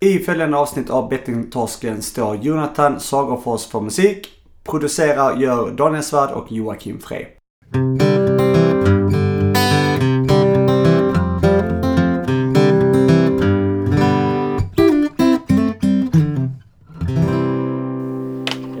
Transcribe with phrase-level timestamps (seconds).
[0.00, 4.42] I följande avsnitt av Bettingtorsken står Jonathan Sagerfors för musik.
[4.64, 7.26] Producerar gör Daniel Svärd och Joakim Frey.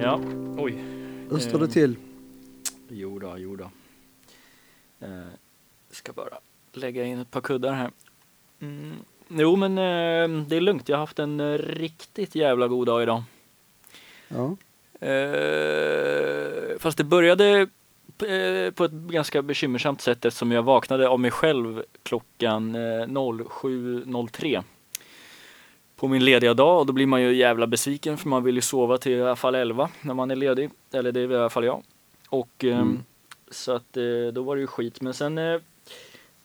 [0.00, 0.20] Ja,
[0.58, 0.84] oj.
[1.30, 1.96] Hur står det till?
[2.88, 3.70] Jo då, jo då.
[5.00, 5.26] Eh,
[5.90, 6.38] ska bara
[6.72, 7.90] lägga in ett par kuddar här.
[8.60, 8.92] Mm.
[9.28, 13.02] Jo men eh, det är lugnt, jag har haft en eh, riktigt jävla god dag
[13.02, 13.22] idag.
[14.28, 14.56] Ja.
[15.06, 17.68] Eh, fast det började
[18.74, 24.62] på ett ganska bekymmersamt sätt eftersom jag vaknade av mig själv klockan eh, 07.03
[25.96, 28.60] på min lediga dag och då blir man ju jävla besviken för man vill ju
[28.60, 30.70] sova till i alla fall 11 när man är ledig.
[30.92, 31.82] Eller det är i alla fall jag.
[32.28, 33.04] Och Mm.
[33.50, 33.92] så att
[34.32, 35.00] då var det ju skit.
[35.00, 35.38] Men sen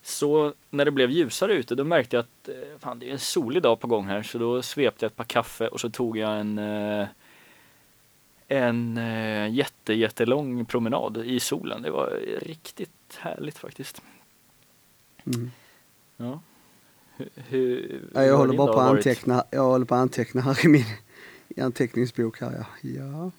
[0.04, 3.18] så när det blev ljusare ute då märkte jag att eh, fan, det är en
[3.18, 6.16] solig dag på gång här så då svepte jag ett par kaffe och så tog
[6.16, 7.06] jag en eh,
[8.48, 11.82] en eh, jätte, jättelång promenad i solen.
[11.82, 14.02] Det var riktigt härligt faktiskt.
[15.24, 15.50] Mm.
[16.16, 16.40] Ja.
[17.16, 20.64] Hur, hur, Ja, hur jag håller bara på anteckna, jag håller på att anteckna här
[20.64, 20.84] i min
[21.48, 22.90] i anteckningsbok här ja.
[22.90, 23.30] ja.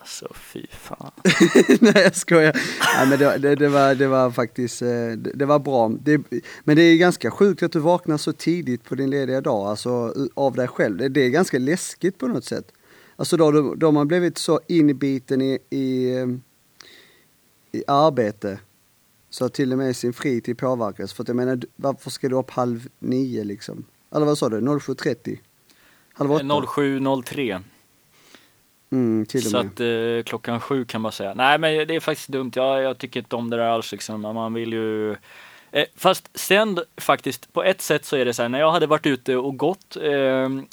[0.00, 1.10] Alltså fy fan.
[1.80, 2.56] Nej jag skojar.
[2.96, 5.88] Ja, men det, det, det, var, det var faktiskt, eh, det, det var bra.
[5.88, 6.20] Det,
[6.64, 10.14] men det är ganska sjukt att du vaknar så tidigt på din lediga dag, alltså
[10.34, 11.10] av dig själv.
[11.12, 12.72] Det, är ganska läskigt på något sätt.
[13.16, 16.26] Alltså då, då, då har man blivit så inbiten i, i, eh,
[17.72, 18.58] i arbete
[19.30, 21.12] så att till och med sin fritid påverkas.
[21.12, 23.84] För att jag menar, varför ska du upp halv nio liksom?
[24.14, 25.38] Eller vad sa du, 07.30?
[26.12, 26.44] Halv åtta?
[26.44, 27.62] 07.03.
[28.92, 31.34] Mm, Så att eh, klockan sju kan man säga.
[31.34, 32.52] Nej men det är faktiskt dumt.
[32.54, 34.20] Jag, jag tycker inte om det där alls liksom.
[34.20, 35.12] Man vill ju
[35.70, 38.86] eh, Fast sen faktiskt på ett sätt så är det så här när jag hade
[38.86, 40.12] varit ute och gått eh,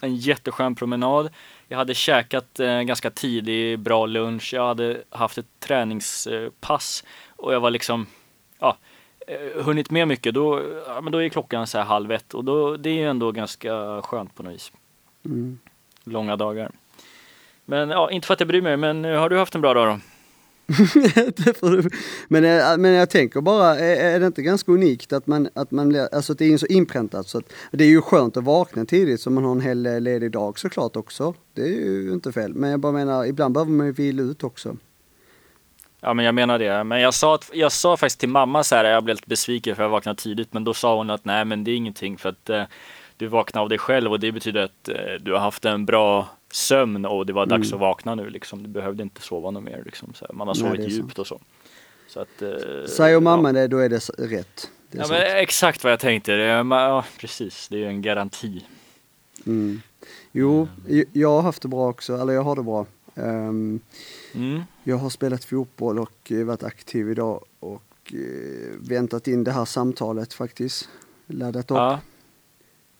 [0.01, 1.29] en jätteskön promenad.
[1.67, 4.53] Jag hade käkat eh, ganska tidig bra lunch.
[4.53, 7.03] Jag hade haft ett träningspass
[7.35, 8.05] och jag var liksom
[8.59, 8.77] ja,
[9.27, 10.33] eh, hunnit med mycket.
[10.33, 13.09] Då, ja, men då är klockan så här halv ett och då, det är ju
[13.09, 14.71] ändå ganska skönt på något vis.
[15.25, 15.59] Mm.
[16.03, 16.71] Långa dagar.
[17.69, 19.73] Men ja, inte för att jag bryr mig, men eh, har du haft en bra
[19.73, 19.99] dag då?
[22.27, 25.71] Men, jag, men jag tänker bara, är, är det inte ganska unikt att man, att
[25.71, 28.43] man blir, alltså att det är så inpräntat så att det är ju skönt att
[28.43, 31.33] vakna tidigt så man har en hel eh, ledig dag såklart också.
[31.53, 32.53] Det är ju inte fel.
[32.53, 34.77] Men jag bara menar, ibland behöver man ju vila ut också.
[36.01, 36.83] Ja, men jag menar det.
[36.83, 39.75] Men jag sa, att, jag sa faktiskt till mamma så här, jag blev lite besviken
[39.75, 42.29] för jag vaknade tidigt, men då sa hon att nej, men det är ingenting för
[42.29, 42.63] att eh,
[43.17, 46.27] du vaknar av dig själv och det betyder att eh, du har haft en bra
[46.57, 47.75] sömn och det var dags Mm.
[47.75, 48.63] att vakna nu liksom.
[48.63, 50.13] Du behövde inte sova något mer liksom.
[50.13, 50.33] Så här.
[50.33, 51.39] Man har Nej, sovit är djupt och så.
[52.07, 53.53] så att, eh, Säger mamma ja.
[53.53, 54.69] det, då är det rätt.
[54.91, 56.31] Det är Ja, men exakt vad jag tänkte.
[56.31, 58.65] Ja, precis, det är ju en garanti.
[59.45, 59.81] Mm.
[60.31, 60.67] Jo,
[61.13, 62.85] jag har haft det bra också, eller jag har det bra.
[63.15, 63.79] Ehm,
[64.35, 64.61] Mm.
[64.83, 68.19] jag har spelat fotboll och eh, varit aktiv idag och eh,
[68.89, 70.89] väntat in det här samtalet faktiskt.
[71.27, 71.77] Laddat upp.
[71.77, 71.99] Ja.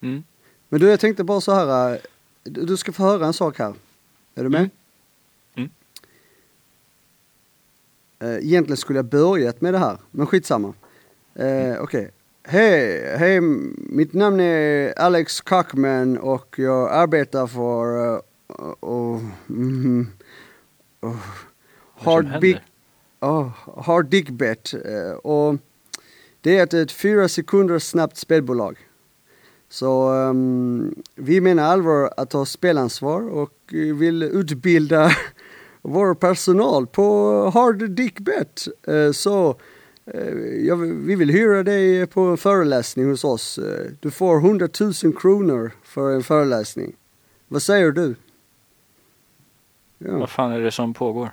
[0.02, 0.24] Mm.
[0.70, 2.00] Men du, jag tänkte bara så här.
[2.50, 3.74] Du ska få höra en sak här.
[4.36, 4.60] Är du med?
[4.60, 4.70] Mm.
[5.56, 5.70] Mm.
[8.20, 10.74] Eh, Egentligen skulle jag börjat med det här, men skitsamma.
[11.36, 12.12] Eh, Okej.
[12.44, 18.20] Hej, hej, mitt namn är Alex Kackman och jag arbetar för uh,
[18.90, 20.08] uh, mm,
[21.06, 21.16] uh,
[21.96, 22.58] Hard, Big,
[23.20, 23.50] oh,
[23.86, 24.74] Hard Dick Bet.
[24.74, 25.56] eh, och
[26.42, 28.87] det är ett, ett fyra sekunder snabbt spelbolag.
[29.70, 35.12] Så ehm, vi menar allvar att ta spelansvar och eh, vill utbilda
[35.82, 38.68] vår personal på Hard Dick Bet.
[38.88, 39.56] Eh, så
[40.66, 43.58] jag, vi vill hyra dig på en föreläsning hos oss.
[43.58, 46.96] Eh, du får 100 000 kronor för en föreläsning.
[47.48, 48.16] Vad säger du?
[49.98, 51.30] Ja, Vad fan är det som pågår?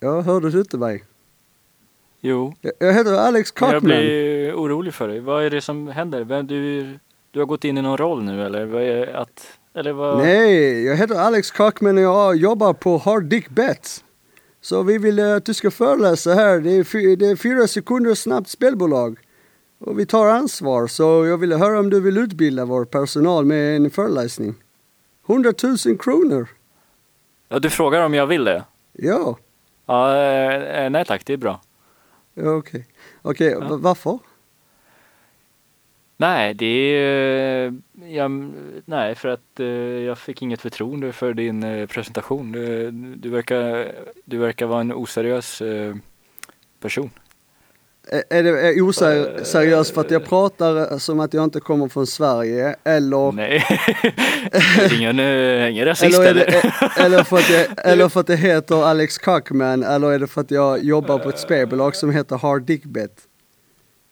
[0.00, 1.04] jag hörde du inte mig?
[2.20, 5.20] Jo, Jag, heter Alex Men Jag blir orolig för dig.
[5.20, 6.24] Vad är det som händer?
[6.24, 6.86] Vem, du,
[7.30, 8.64] du har gått in i någon roll nu eller?
[8.66, 10.18] Vad är att, eller vad?
[10.18, 14.04] Nej, jag heter Alex Kackman och jag jobbar på Hard Dick Bet.
[14.60, 16.60] Så vi vill eh, att du ska föreläsa här.
[16.60, 19.18] Det är, det är fyra sekunder snabbt spelbolag.
[19.78, 23.76] Och vi tar ansvar, så jag ville höra om du vill utbilda vår personal med
[23.76, 24.54] en föreläsning.
[25.28, 25.52] 100
[25.86, 26.48] 000 kronor.
[27.48, 28.64] Ja, du frågar om jag vill det?
[28.92, 29.36] Ja,
[29.86, 31.60] Ja, eh, eh, nej tack, det är bra.
[32.34, 32.86] Ja, okej.
[33.22, 33.60] Okej, Ja.
[33.60, 34.18] va- varför?
[36.16, 37.66] Nej, det är...
[37.66, 37.72] eh,
[38.14, 38.30] Jag,
[38.84, 39.66] nej, för att eh,
[40.06, 42.52] jag fick inget förtroende för din eh, presentation.
[42.52, 43.92] Du, du, verkar,
[44.24, 45.62] du verkar vara en oseriös
[46.80, 47.10] person.
[48.30, 53.32] Är- det oseriöst för att jag pratar som att jag inte kommer från Sverige eller,
[53.32, 53.64] Nej,
[54.98, 58.84] ingen, eh, ingen rasist eller, det, eller, för att jag, eller för att det heter
[58.84, 62.62] Alex Cockman eller är det för att jag jobbar på ett spelbolag som heter Hard
[62.62, 63.26] Dick Bet?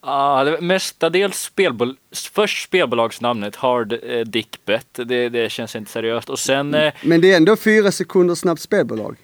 [0.03, 1.95] Ja, var mestadels spelbol
[2.33, 4.87] först spelbolagsnamnet Hard eh, Dick Bet.
[5.05, 6.29] Det, det känns inte seriöst.
[6.29, 9.15] Och sen, eh, Men det är ändå fyra sekunder snabbt spelbolag.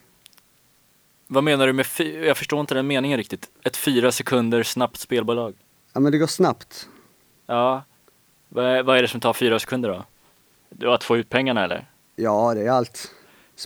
[1.27, 1.85] Vad menar du med,
[2.23, 3.49] jag förstår inte den meningen riktigt.
[3.63, 5.53] Ett fyra sekunder snabbt spelbolag.
[5.93, 6.87] Ja men det går snabbt.
[7.47, 7.83] Ja,
[8.49, 10.05] vad, är- vad är det som tar fyra sekunder då?
[10.69, 11.85] Du har att få ut pengarna eller?
[12.15, 13.11] Ja det är allt.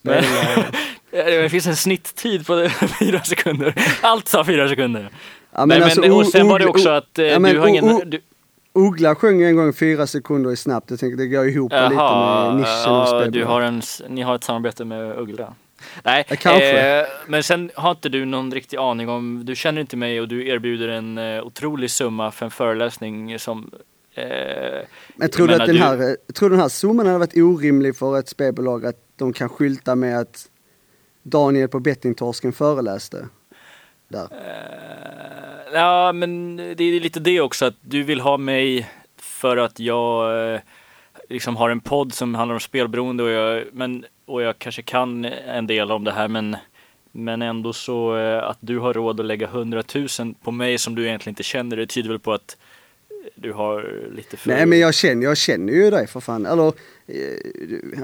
[0.03, 0.73] Men, Spelbolag.
[1.41, 2.69] det finns en snitttid på det,
[2.99, 3.73] fyra sekunder.
[4.01, 5.09] Allt tar fyra sekunder.
[5.51, 7.67] Ja, Men, alltså, men, och sen var det också att eh, ja, men du har
[7.67, 8.09] ingen...
[8.09, 8.21] du,
[8.73, 10.89] Uggla sjöng en gång fyra sekunder är snabbt.
[10.89, 14.43] Jag tänker det går ihop lite med nischen ja, du har en, ni har ett
[14.43, 15.53] samarbete med Uggla.
[16.03, 20.21] Nej, eh, men sen har inte du någon riktig aning om, du känner inte mig
[20.21, 23.71] och du erbjuder en eh, otrolig summa för en föreläsning som
[24.15, 24.25] eh,
[25.15, 27.97] Men tror du att den du- här, eh, tror den här summan hade varit orimlig
[27.97, 30.45] för ett spelbolag att de kan skylta med att
[31.23, 33.27] Daniel på bettingtorsken föreläste?
[34.07, 34.27] Där.
[34.31, 39.79] Eh, ja, men det är lite det också att du vill ha mig för att
[39.79, 40.59] jag eh,
[41.29, 45.25] liksom har en podd som handlar om spelberoende och jag, men, och jag kanske kan
[45.25, 46.55] en del om det här men
[47.11, 49.83] men ändå så eh, att du har råd att lägga 100
[50.19, 52.57] 000 på mig som du egentligen inte känner, det tyder väl på att
[53.35, 54.49] du har lite för...
[54.49, 56.45] Nej men jag känner, jag känner ju dig för fan.
[56.45, 56.67] Eller,
[57.07, 57.15] eh,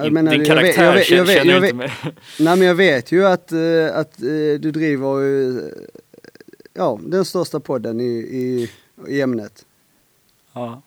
[0.03, 1.91] jag menar, din karaktär vet- jag vet- jag vet- känner jag vet- inte med.
[2.39, 3.59] Nej men jag vet ju att, eh,
[3.93, 4.17] att
[4.59, 5.61] du driver
[6.73, 8.69] ja, den största podden i, i,
[9.07, 9.65] i ämnet.
[10.53, 10.81] Ja.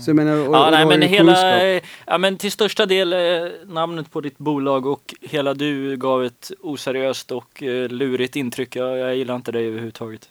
[0.00, 1.90] Så jag menar, och, Ja, och nej, men hela, kunskap.
[2.06, 6.50] ja, men till största del eh, namnet på ditt bolag och hela du gav ett
[6.60, 8.76] oseriöst och eh, lurigt intryck.
[8.76, 10.28] Jag, jag gillar inte dig överhuvudtaget.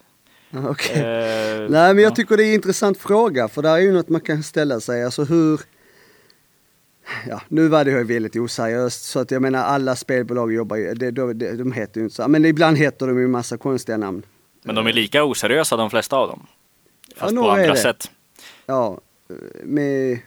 [0.49, 0.95] Ja, okej.
[0.95, 2.15] Eh, Nej men jag ja.
[2.15, 5.03] tycker det är en intressant fråga för det är ju något man kan ställa sig.
[5.03, 5.61] Alltså hur...
[7.27, 10.93] Ja, nu var det ju väldigt oseriöst så att jag menar alla spelbolag jobbar ju,
[10.93, 12.27] de, de, de heter ju inte så.
[12.27, 14.25] Men ibland heter de ju massa konstiga namn.
[14.63, 16.47] Men de är lika oseriösa de flesta av dem.
[17.15, 18.11] Fast på några är andra sätt.
[18.65, 18.99] Ja,
[19.63, 20.19] med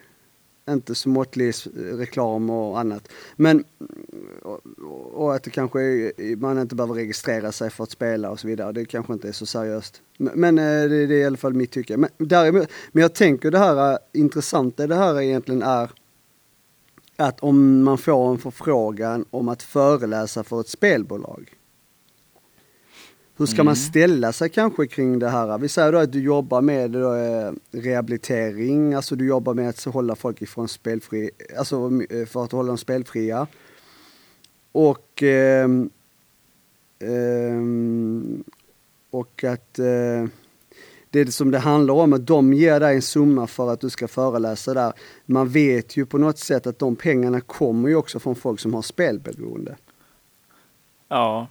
[0.71, 3.09] inte så måttlig reklam och annat.
[3.37, 3.65] Men
[4.43, 4.61] och,
[5.13, 8.49] och att det kanske är, man inte behöver registrera sig för att spela och så
[8.49, 8.73] vidare.
[8.73, 10.03] Det kanske inte är så seriöst.
[10.17, 11.97] Men, men det, det är i alla fall mitt tycke.
[11.97, 15.91] Men, däremot, men jag tänker det här eh, intressanta det här egentligen är
[17.17, 21.51] att om man får en förfrågan om att föreläsa för ett spelbolag.
[23.43, 25.59] Hur ska man ställa sig kanske kring det här?
[25.59, 30.17] Vi säger då att du jobbar med eh, rehabilitering, alltså du jobbar med att hålla
[30.17, 33.47] folk ifrån spelfri, alltså eh, för att hålla dem spelfria.
[34.73, 35.91] Och ehm,
[36.99, 38.45] ehm,
[39.11, 40.27] och att eh,
[41.11, 44.09] det som det handlar om att de ger dig en summa för att du ska
[44.09, 44.93] föreläsa där.
[45.27, 48.75] Man vet ju på något sätt att de pengarna kommer ju också från folk som
[48.75, 49.77] har spelberoende.
[51.09, 51.47] Ja.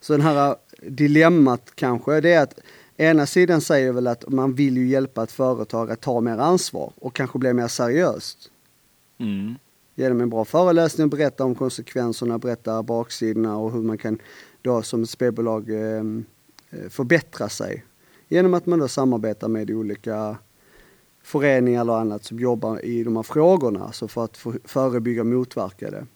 [0.00, 2.60] Så den här dilemmat kanske, det är att
[2.96, 6.92] ena sidan säger väl att man vill ju hjälpa ett företag att ta mer ansvar
[6.96, 8.50] och kanske bli mer seriöst.
[9.18, 9.54] Mm.
[9.94, 14.18] Genom en bra föreläsning, berätta om konsekvenserna, berätta baksidorna och hur man kan
[14.62, 16.02] då som ett spelbolag eh,
[16.70, 17.84] eh, förbättra sig.
[18.28, 20.36] Genom att man då samarbetar med olika
[21.22, 25.26] föreningar eller annat som jobbar i de här frågorna, alltså för att för- förebygga och
[25.26, 26.06] motverka det.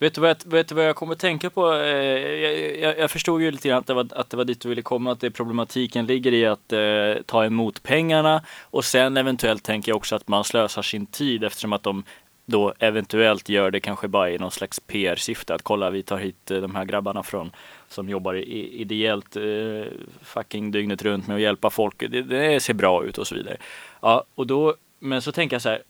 [0.00, 1.72] Vet du, vad jag, vet du vad jag kommer att tänka på?
[1.72, 4.60] Eh, jag, jag, jag förstod ju lite grann att det, var, att det var dit
[4.60, 9.16] du ville komma, att det problematiken ligger i att eh, ta emot pengarna och sen
[9.16, 12.04] eventuellt tänker jag också att man slösar sin tid eftersom att de
[12.46, 16.50] då eventuellt gör det kanske bara i någon slags PR-syfte att kolla vi tar hit
[16.50, 17.52] eh, de här grabbarna från
[17.88, 19.92] som jobbar ideellt eh,
[20.22, 21.98] fucking dygnet runt med att hjälpa folk.
[21.98, 23.56] Det, det ser bra ut och så vidare.
[24.00, 25.82] Ja, och då, men så tänker jag så här,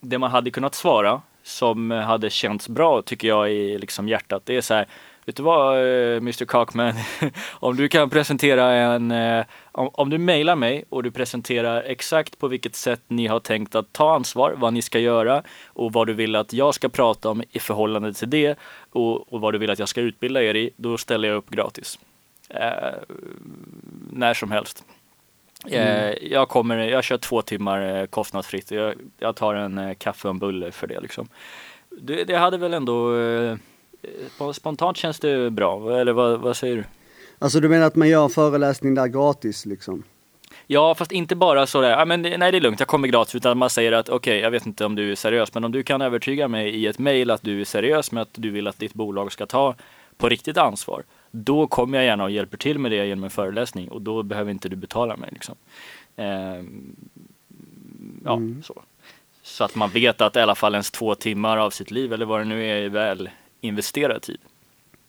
[0.00, 4.42] det man hade kunnat svara som hade känts bra tycker jag i liksom hjärtat.
[4.46, 4.86] Det är så här,
[5.24, 6.94] vet du vad eh, Mr Cockman,
[7.50, 12.38] om du kan presentera en, eh, om, om du mejlar mig och du presenterar exakt
[12.38, 16.06] på vilket sätt ni har tänkt att ta ansvar, vad ni ska göra och vad
[16.06, 18.58] du vill att jag ska prata om i förhållande till det
[18.90, 21.50] och, och vad du vill att jag ska utbilda er i, då ställer jag upp
[21.50, 21.98] gratis.
[22.48, 22.94] Eh,
[24.10, 24.84] när som helst.
[25.66, 28.70] Eh, Jag kommer, jag kör två timmar eh, kostnadsfritt.
[28.70, 31.28] Jag, jag tar en eh, kaffe och en bulle för det liksom.
[31.90, 33.10] Det, det hade väl ändå,
[34.38, 36.84] sp- spontant känns det bra, eller vad, vad säger du?
[37.38, 40.02] Alltså du menar att man gör en föreläsning där gratis liksom?
[40.66, 43.58] Ja, fast inte bara sådär, ja, men nej det är lugnt, jag kommer gratis, utan
[43.58, 46.02] man säger att okej, jag vet inte om du är seriös, men om du kan
[46.02, 48.94] övertyga mig i ett mejl att du är seriös med att du vill att ditt
[48.94, 49.74] bolag ska ta
[50.16, 51.02] på riktigt ansvar,
[51.36, 54.50] då kommer jag gärna och hjälper till med det genom en föreläsning och då behöver
[54.50, 55.30] inte du betala mig.
[55.32, 55.54] Liksom.
[56.16, 56.26] Eh,
[58.24, 58.62] ja, Mm.
[58.62, 58.82] så.
[59.42, 62.26] så att man vet att i alla fall ens två timmar av sitt liv eller
[62.26, 64.38] vad det nu är, är väl investerad tid.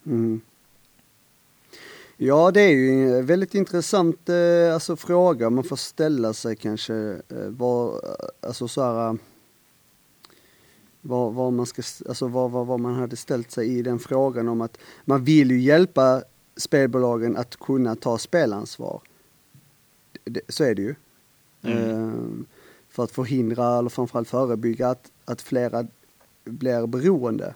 [0.06, 0.42] Mm.
[2.18, 6.94] Ja, det är ju en väldigt intressant eh, alltså, fråga man får ställa sig kanske.
[7.30, 8.02] Eh, vad,
[8.42, 9.18] alltså så här,
[11.08, 14.48] vad, vad, man ska, alltså, vad, vad, vad man hade ställt sig i den frågan
[14.48, 16.24] om att man vill ju hjälpa
[16.56, 19.02] spelbolagen att kunna ta spelansvar.
[20.24, 20.96] Det, så är det ju.
[21.62, 21.90] Mm.
[21.90, 22.46] Eh,
[22.90, 25.88] för att förhindra eller framförallt förebygga att, att flera
[26.44, 27.54] blir beroende.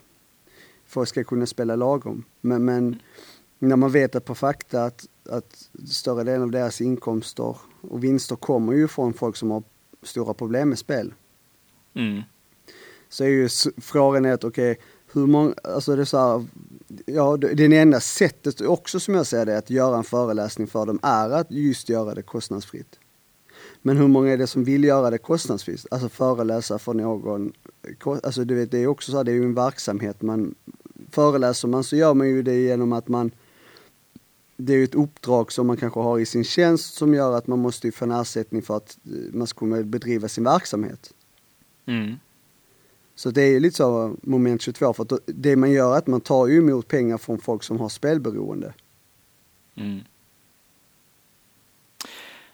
[0.85, 2.23] Folk ska kunna spela lagom.
[2.41, 2.99] Men, men
[3.59, 8.35] när man vet att på fakta att, att större delen av deras inkomster och vinster
[8.35, 9.63] kommer ju från folk som har
[10.03, 11.13] stora problem med spel.
[11.93, 12.21] Mm.
[13.09, 14.79] Så är ju frågan är att okej,
[15.13, 16.45] hur många, alltså det är så här,
[17.05, 20.99] ja det enda sättet också som jag ser det att göra en föreläsning för dem
[21.01, 22.99] är att just göra det kostnadsfritt.
[23.81, 25.85] Men hur många är det som vill göra det kostnadsfritt?
[25.91, 29.35] Alltså föreläsa för någon, eh, alltså du vet det är också så här, det är
[29.35, 30.55] ju en verksamhet man,
[31.11, 33.31] föreläser man så gör man ju det genom att man
[34.57, 37.47] det är ju ett uppdrag som man kanske har i sin tjänst som gör att
[37.47, 41.13] man måste få en ersättning för att eh, man ska kunna bedriva sin verksamhet.
[41.85, 42.15] Mm.
[43.19, 46.07] Så det är ju lite så moment 22 för att det man gör är att
[46.07, 48.73] man tar ju emot pengar från folk som har spelberoende.
[49.75, 49.99] Mm.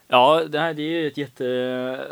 [0.07, 2.07] Ja, det här det är ju ett jätte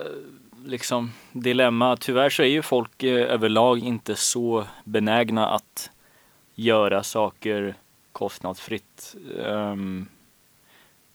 [0.66, 1.98] liksom, dilemma.
[1.98, 5.92] Tyvärr så är ju folk eh, överlag inte så benägna att
[6.56, 7.76] göra saker
[8.12, 9.16] kostnadsfritt.
[9.46, 10.08] Ehm,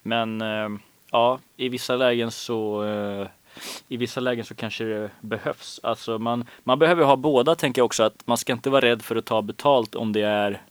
[0.02, 0.68] men eh,
[1.11, 3.28] ja, i vissa lägen så eh,
[3.88, 5.81] i vissa lägen så kanske det behövs.
[5.83, 9.03] Alltså man, man behöver ha båda tänker jag också att man ska inte vara rädd
[9.03, 10.62] för att ta betalt om det är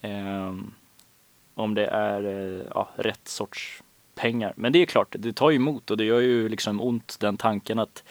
[0.00, 0.70] ehm,
[1.54, 3.82] om det är eh, ja, rätt sorts
[4.14, 4.52] pengar.
[4.56, 7.36] Men det är klart, det tar ju emot och det gör ju liksom ont den
[7.36, 8.04] tanken att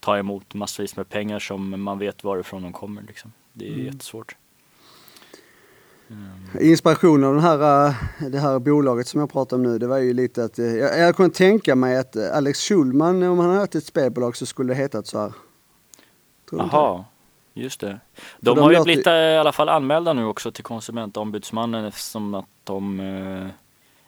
[0.00, 3.02] ta emot massvis med pengar som man vet varifrån de kommer.
[3.02, 3.32] Liksom.
[3.52, 3.86] Det är Mm.
[3.86, 4.36] jättesvårt.
[6.60, 7.94] Inspirationen av den här, eh,
[8.30, 10.98] det här bolaget som jag pratar om nu, det var ju lite att, eh, jag,
[10.98, 14.46] jag kunde tänka mig att eh, Alex Schulman, om han hade haft ett spelbolag så
[14.46, 15.32] skulle det hetat så här.
[16.50, 17.04] Tror Jaha,
[17.54, 18.00] just det.
[18.40, 22.46] De, de har ju blivit i alla fall anmälda nu också till konsumentombudsmannen eftersom att
[22.64, 23.46] de eh,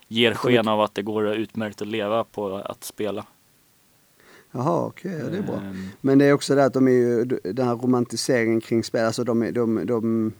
[0.09, 3.25] ger sken av att det går utmärkt att leva på att spela.
[4.52, 5.57] Jaha, okej, ja, det är bra.
[5.57, 9.05] Ehm, Men det är också det att de är ju, den här romantiseringen kring spel,
[9.07, 10.33] alltså de, är- de, de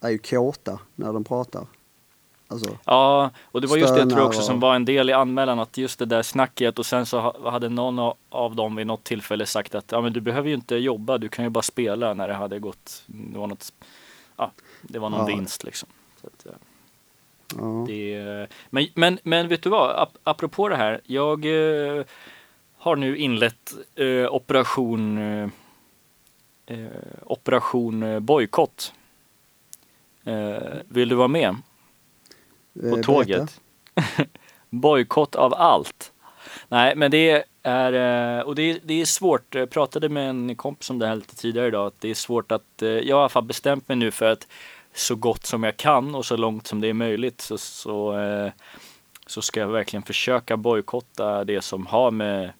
[0.00, 1.66] är ju kåta när de pratar.
[2.50, 5.12] Alltså, Ja, och det var just det jag tror också som var en del i
[5.12, 8.86] anmälan att just det där snacket och sen så ha- hade någon av- dem vid
[8.86, 11.62] något tillfälle sagt att ja men du behöver ju inte jobba, du kan ju bara
[11.62, 13.72] spela när det hade gått, det var något,
[14.36, 14.50] ja,
[14.82, 15.26] det var någon Ja.
[15.36, 15.88] vinst liksom.
[16.24, 16.50] Att, ja,
[17.56, 17.84] ja.
[17.88, 22.04] det, men, men, men vet du vad, Ap apropå det här, jag eh,
[22.78, 25.48] har nu inlett eh, operation eh,
[26.66, 26.86] eh,
[27.26, 28.92] Operation eh, bojkott.
[30.28, 31.48] Eh, vill du vara med?
[31.48, 31.54] Eh,
[32.74, 33.02] på berätta.
[33.02, 33.60] tåget.
[34.70, 36.12] Bojkott av allt.
[36.68, 39.54] Nej, men det är, eh, och det är, det är svårt.
[39.54, 41.86] Jag pratade med en kompis om det här lite tidigare idag.
[41.86, 44.32] Att det är svårt att, eh, jag har i alla fall bestämt mig nu för
[44.32, 44.46] att
[44.94, 48.52] så gott som jag kan och så långt som det är möjligt så, så, eh,
[49.26, 52.52] så ska jag verkligen försöka bojkotta det som har med,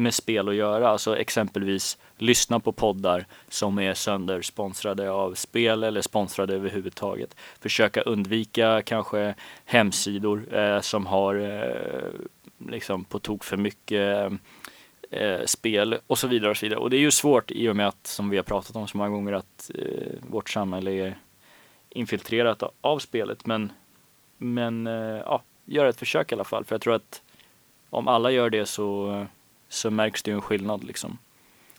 [0.00, 0.88] med spel att göra.
[0.88, 7.36] Alltså exempelvis lyssna på poddar som är söndersponsrade av spel eller sponsrade överhuvudtaget.
[7.60, 12.10] Försöka undvika kanske hemsidor eh, som har eh,
[12.68, 14.32] liksom på tok för mycket
[15.10, 16.80] eh, spel och så vidare och så vidare.
[16.80, 18.96] Och det är ju svårt i och med att, som vi har pratat om så
[18.96, 21.18] många gånger, att eh, vårt samhälle är
[21.90, 23.46] infiltrerat av, av spelet.
[23.46, 23.72] Men,
[24.38, 26.64] men eh, ja, gör ett försök i alla fall.
[26.64, 27.22] För jag tror att
[27.90, 29.24] om alla gör det så, eh,
[29.70, 31.18] så märks det ju en skillnad liksom.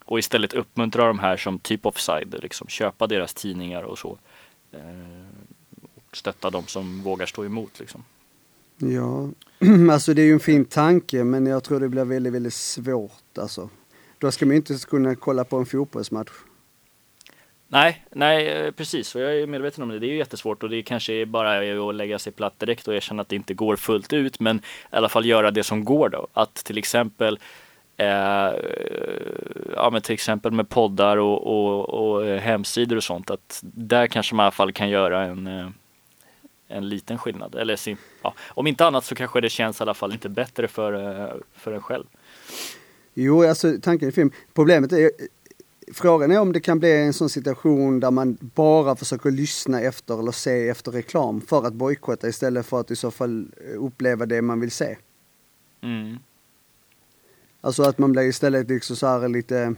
[0.05, 4.17] Och istället uppmuntra de här som typ offside, liksom köpa deras tidningar och så.
[4.71, 4.79] Eh,
[5.95, 8.03] och stötta de som vågar stå emot liksom.
[8.77, 9.29] Ja,
[9.91, 13.38] alltså det är ju en fin tanke men jag tror det blir väldigt, väldigt svårt
[13.38, 13.69] alltså.
[14.17, 16.31] Då ska man ju inte kunna kolla på en fotbollsmatch.
[17.67, 19.15] Nej, nej eh, precis.
[19.15, 20.00] Och jag är medveten om det.
[20.00, 22.93] Det är ju jättesvårt och det kanske är bara att lägga sig platt direkt och
[22.93, 24.39] erkänna att det inte går fullt ut.
[24.39, 26.27] Men i alla fall göra det som går då.
[26.33, 27.39] Att till exempel
[28.01, 28.53] eh,
[29.75, 33.31] ja, men till exempel med poddar och, och, och eh, hemsidor och sånt.
[33.31, 35.70] Att där kanske man i alla fall kan göra en, eh,
[36.67, 37.55] en liten skillnad.
[37.55, 40.67] Eller sin, ja, om inte annat så kanske det känns i alla fall lite bättre
[40.67, 42.05] för, eh, för en själv.
[43.13, 44.31] Jo, alltså tanken är fin.
[44.53, 45.12] Problemet är,
[45.93, 50.20] frågan är om det kan bli en sån situation där man bara försöker lyssna efter
[50.20, 54.41] eller se efter reklam för att bojkotta istället för att i så fall uppleva det
[54.41, 54.98] man vill se.
[55.81, 56.17] Mm.
[57.62, 59.75] Alltså att man blir istället liksom så här lite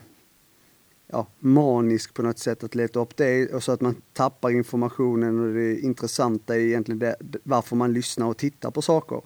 [1.07, 5.39] ja, manisk på något sätt att leta upp det och så att man tappar informationen
[5.39, 9.21] och det intressanta är egentligen det, varför man lyssnar och tittar på saker.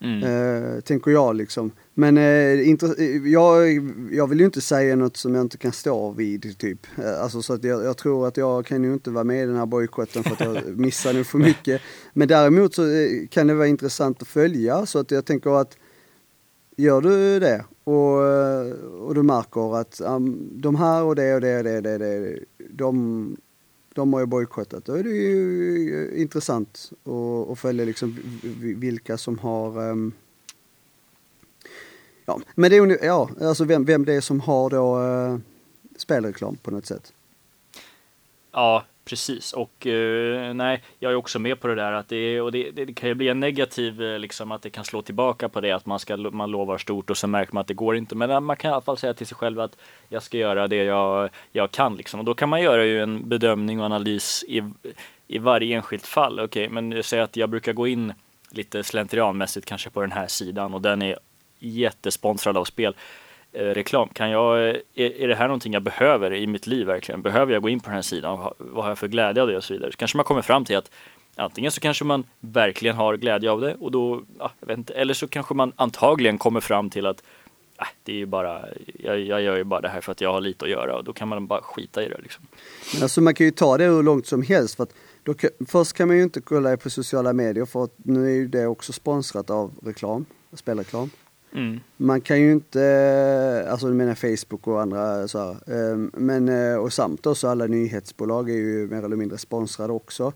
[0.00, 0.22] Mm.
[0.22, 1.70] Eh, tänker jag liksom.
[1.94, 2.24] Men eh,
[3.28, 3.68] jag,
[4.12, 6.86] jag vill ju inte säga något som jag inte kan stå vid typ.
[6.98, 9.46] Eh, alltså så att jag, jag, tror att jag kan ju inte vara med i
[9.46, 11.80] den här bojkotten för att jag missar nu för mycket.
[12.12, 12.82] Men däremot så
[13.30, 15.76] kan det vara intressant att följa så att jag tänker att
[16.78, 18.18] gör du det och,
[19.06, 21.98] och du märker att um, de här och det och det och det, och det,
[21.98, 22.38] det
[22.70, 23.36] de,
[23.94, 24.84] de har ju bojkottat.
[24.84, 28.16] Då är det ju intressant att, att följa liksom
[28.76, 30.12] vilka som har um,
[32.28, 35.38] Ja, men det är ja, alltså vem, vem det är som har då uh,
[35.96, 37.12] spelreklam på något sätt.
[38.52, 42.52] Ja, Precis, och eh, nej, jag är också med på det där att det, och
[42.52, 45.60] det, det, kan ju bli en negativ, eh, liksom att det kan slå tillbaka på
[45.60, 48.14] det att man, ska, man lovar stort och så märker man att det går inte.
[48.14, 49.76] Men eh, man kan i alla fall säga till sig själv att
[50.08, 52.20] jag ska göra det jag, jag kan liksom.
[52.20, 54.62] Och då kan man göra ju en bedömning och analys i,
[55.26, 56.40] i varje enskilt fall.
[56.40, 58.12] Okej, okay, men säg att jag brukar gå in
[58.50, 61.18] lite slentrianmässigt kanske på den här sidan och den är
[61.58, 62.94] jättesponsrad av spel.
[63.52, 64.08] Eh, reklam.
[64.08, 67.22] Kan jag, eh, är, är det här någonting jag behöver i mitt liv verkligen?
[67.22, 68.52] Behöver jag gå in på den här sidan?
[68.58, 69.92] Vad har jag för glädje av det och så vidare?
[69.92, 70.90] Så kanske man kommer fram till att
[71.36, 74.94] antingen så kanske man verkligen har glädje av det och då, ja, jag vet inte,
[74.94, 77.22] eller så kanske man antagligen kommer fram till att
[77.80, 78.64] äh, det är ju bara,
[78.98, 81.04] jag, jag gör ju bara det här för att jag har lite att göra och
[81.04, 82.46] då kan man bara skita i det liksom.
[82.94, 85.34] Men alltså man kan ju ta det hur långt som helst för att då
[85.68, 88.66] först kan man ju inte kolla på sociala medier för att nu är ju det
[88.66, 91.10] också sponsrat av reklam, spelreklam.
[91.52, 91.80] Mm.
[91.96, 96.76] Man kan ju inte, alltså du menar Facebook och andra så här, ehm, men eh,
[96.76, 100.32] och samt då så alla nyhetsbolag är ju mer eller mindre sponsrade också.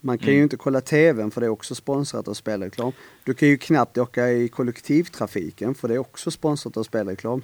[0.00, 0.36] Man kan mm.
[0.36, 2.92] ju inte kolla TVn för det är också sponsrat av spelreklam.
[3.24, 7.42] Du kan ju knappt åka i kollektivtrafiken för det är också sponsrat av spelreklam.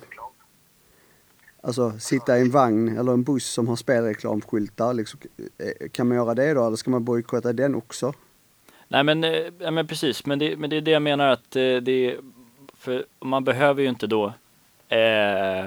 [1.62, 5.20] Alltså sitta i en vagn eller en buss som har spelreklamskyltar, liksom,
[5.58, 8.14] eh, kan man göra det då eller ska man bojkotta den också?
[8.88, 11.50] Nej men, eh, ja, men precis, men det, men det är det jag menar att
[11.50, 12.16] det,
[12.82, 14.32] för man behöver ju inte då
[14.88, 15.66] eh,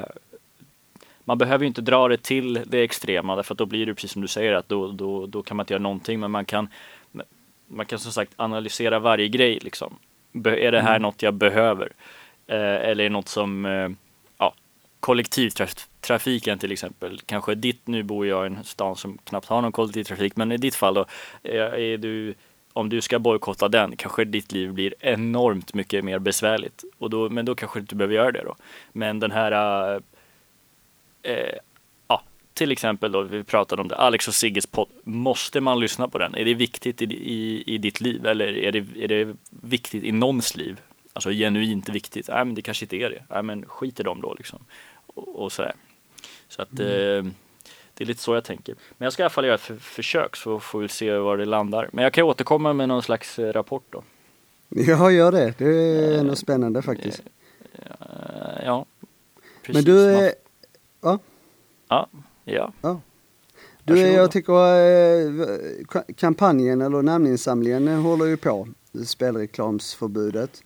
[1.24, 4.12] man behöver ju inte dra det till det extrema därför att då blir det precis
[4.12, 6.70] som du säger att då, då, då kan man inte göra någonting men man kan
[7.68, 9.98] man kan som sagt analysera varje grej liksom.
[10.34, 11.02] Är det här mm.
[11.02, 11.92] något jag behöver?
[12.48, 13.90] Eh, eller är det något som eh,
[14.38, 14.54] ja,
[15.00, 17.22] kollektivtrafiken till exempel.
[17.26, 20.58] Kanske ditt, nu bor jag i en stad som knappt har någon kollektivtrafik, men i
[20.58, 21.06] ditt fall då
[21.44, 22.34] är, är du
[22.76, 26.84] om du ska bojkotta den kanske ditt liv blir enormt mycket mer besvärligt.
[26.98, 28.56] Och då, men då kanske du inte behöver göra det då.
[28.92, 29.52] Men den här,
[29.94, 30.02] äh,
[31.22, 31.56] äh,
[32.08, 34.88] ja, till exempel då, vi pratade om det, Alex och Sigges podd.
[35.04, 36.36] Måste man lyssna på den?
[36.36, 40.12] Är det viktigt i, i, i ditt liv eller är det, är det viktigt i
[40.12, 40.82] någons liv?
[41.14, 42.28] Alltså genuint viktigt?
[42.28, 43.24] Nej, men det kanske inte är det.
[43.30, 44.66] Nej, men skit i dem då liksom.
[45.06, 45.74] Och, och sådär.
[46.48, 47.28] Så att mm.
[47.28, 47.32] eh,
[47.98, 48.76] det är lite så jag tänker.
[48.98, 51.38] Men jag ska i alla fall göra ett för försök så får vi se var
[51.38, 51.90] det landar.
[51.94, 54.04] Men jag kan återkomma med någon slags eh, rapport då.
[54.70, 55.54] Ja, gör det.
[55.58, 57.24] Det är ändå spännande faktiskt.
[58.66, 58.86] Ja,
[59.62, 59.86] precis.
[59.86, 60.34] Men du, är...
[61.02, 61.20] ja?
[61.88, 62.10] Ja,
[62.44, 62.74] ja.
[62.82, 63.02] ja.
[63.84, 68.68] Du, jag tycker eh, kampanjen eller namninsamlingen håller ju på,
[69.06, 70.64] spelreklamsförbudet.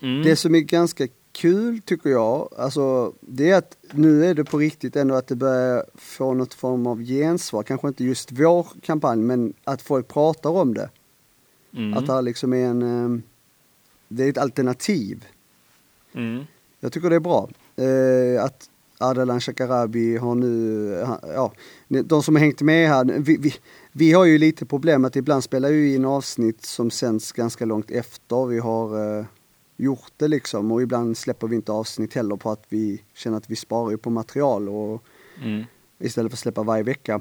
[0.00, 0.22] Mm.
[0.22, 4.58] Det som är ganska kul tycker jag, alltså det är att nu är det på
[4.58, 9.22] riktigt ändå att det börjar få något form av gensvar, kanske inte just vår kampanj
[9.22, 10.90] men att folk pratar om det.
[11.76, 11.98] Mm.
[11.98, 13.22] Att det här liksom är en, ehm,
[14.08, 15.24] det är ett alternativ.
[16.12, 16.44] Mm.
[16.80, 17.48] Jag tycker det är bra.
[17.76, 21.52] Eh, att Ardalan Shekarabi har nu, ja,
[21.88, 23.54] de som har hängt med här, vi, vi,
[23.92, 27.90] vi har ju lite problem att ibland spelar ju in avsnitt som sänds ganska långt
[27.90, 28.46] efter.
[28.46, 29.24] Vi har eh,
[29.80, 33.50] gjort det liksom och ibland släpper vi inte avsnitt heller på att vi känner att
[33.50, 35.02] vi sparar på material och
[35.42, 35.64] mm.
[35.98, 37.20] istället för att släppa varje vecka.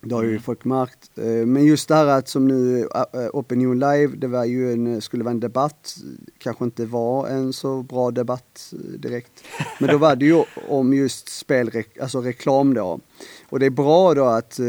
[0.00, 0.42] Det har ju mm.
[0.42, 1.10] folk märkt.
[1.18, 5.00] Eh, men just det här att som nu eh, Opinion Live, det var ju en,
[5.00, 5.96] skulle vara en debatt,
[6.38, 9.44] kanske inte var en så bra debatt eh, direkt.
[9.80, 13.00] Men då var det ju om just spel, alltså reklam då.
[13.48, 14.60] Och det är bra då att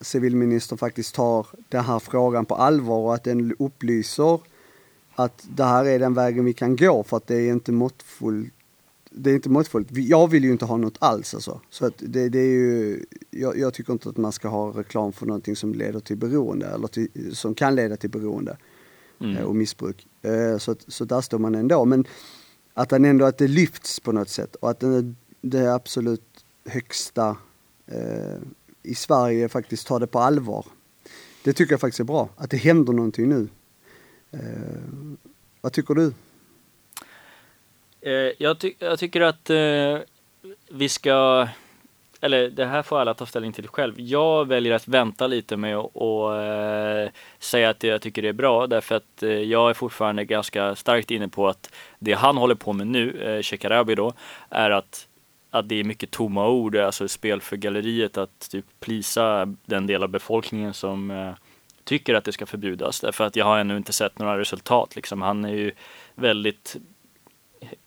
[0.00, 4.40] civilministern faktiskt tar den här frågan på allvar och att den upplyser
[5.16, 8.52] att det här är den vägen vi kan gå för att det är inte måttfullt.
[9.10, 9.88] Det är inte måttfullt.
[9.90, 11.60] Jag vill ju inte ha något alls alltså.
[11.70, 15.12] Så att det, det är ju, jag, jag, tycker inte att man ska ha reklam
[15.12, 18.56] för någonting som leder till beroende eller till, som kan leda till beroende
[19.20, 19.36] mm.
[19.36, 20.06] Eh, och missbruk.
[20.22, 21.84] Eh, så, så där står man ändå.
[21.84, 22.04] Men
[22.74, 27.36] att den ändå, att det lyfts på något sätt och att den, det absolut högsta
[27.86, 28.38] eh,
[28.82, 30.66] i Sverige faktiskt tar det på allvar.
[31.44, 33.48] Det tycker jag faktiskt är bra, att det händer någonting nu.
[34.32, 34.40] Eh,
[35.60, 36.12] vad tycker du?
[38.00, 39.98] Eh, jag, ty jag, tycker att eh,
[40.68, 41.48] vi ska,
[42.20, 43.94] eller det här får alla ta ställning till själv.
[44.00, 48.66] Jag väljer att vänta lite med att eh, säga att jag tycker det är bra
[48.66, 52.72] därför att eh, jag är fortfarande ganska starkt inne på att det han håller på
[52.72, 54.12] med nu, eh, Shekarabi då,
[54.50, 55.08] är att
[55.50, 60.02] att det är mycket tomma ord, alltså spel för galleriet att typ plisa den del
[60.02, 61.32] av befolkningen som eh,
[61.86, 63.00] tycker att det ska förbjudas.
[63.00, 64.96] Därför att jag har ännu inte sett några resultat.
[64.96, 65.22] Liksom.
[65.22, 65.72] Han är ju
[66.14, 66.76] väldigt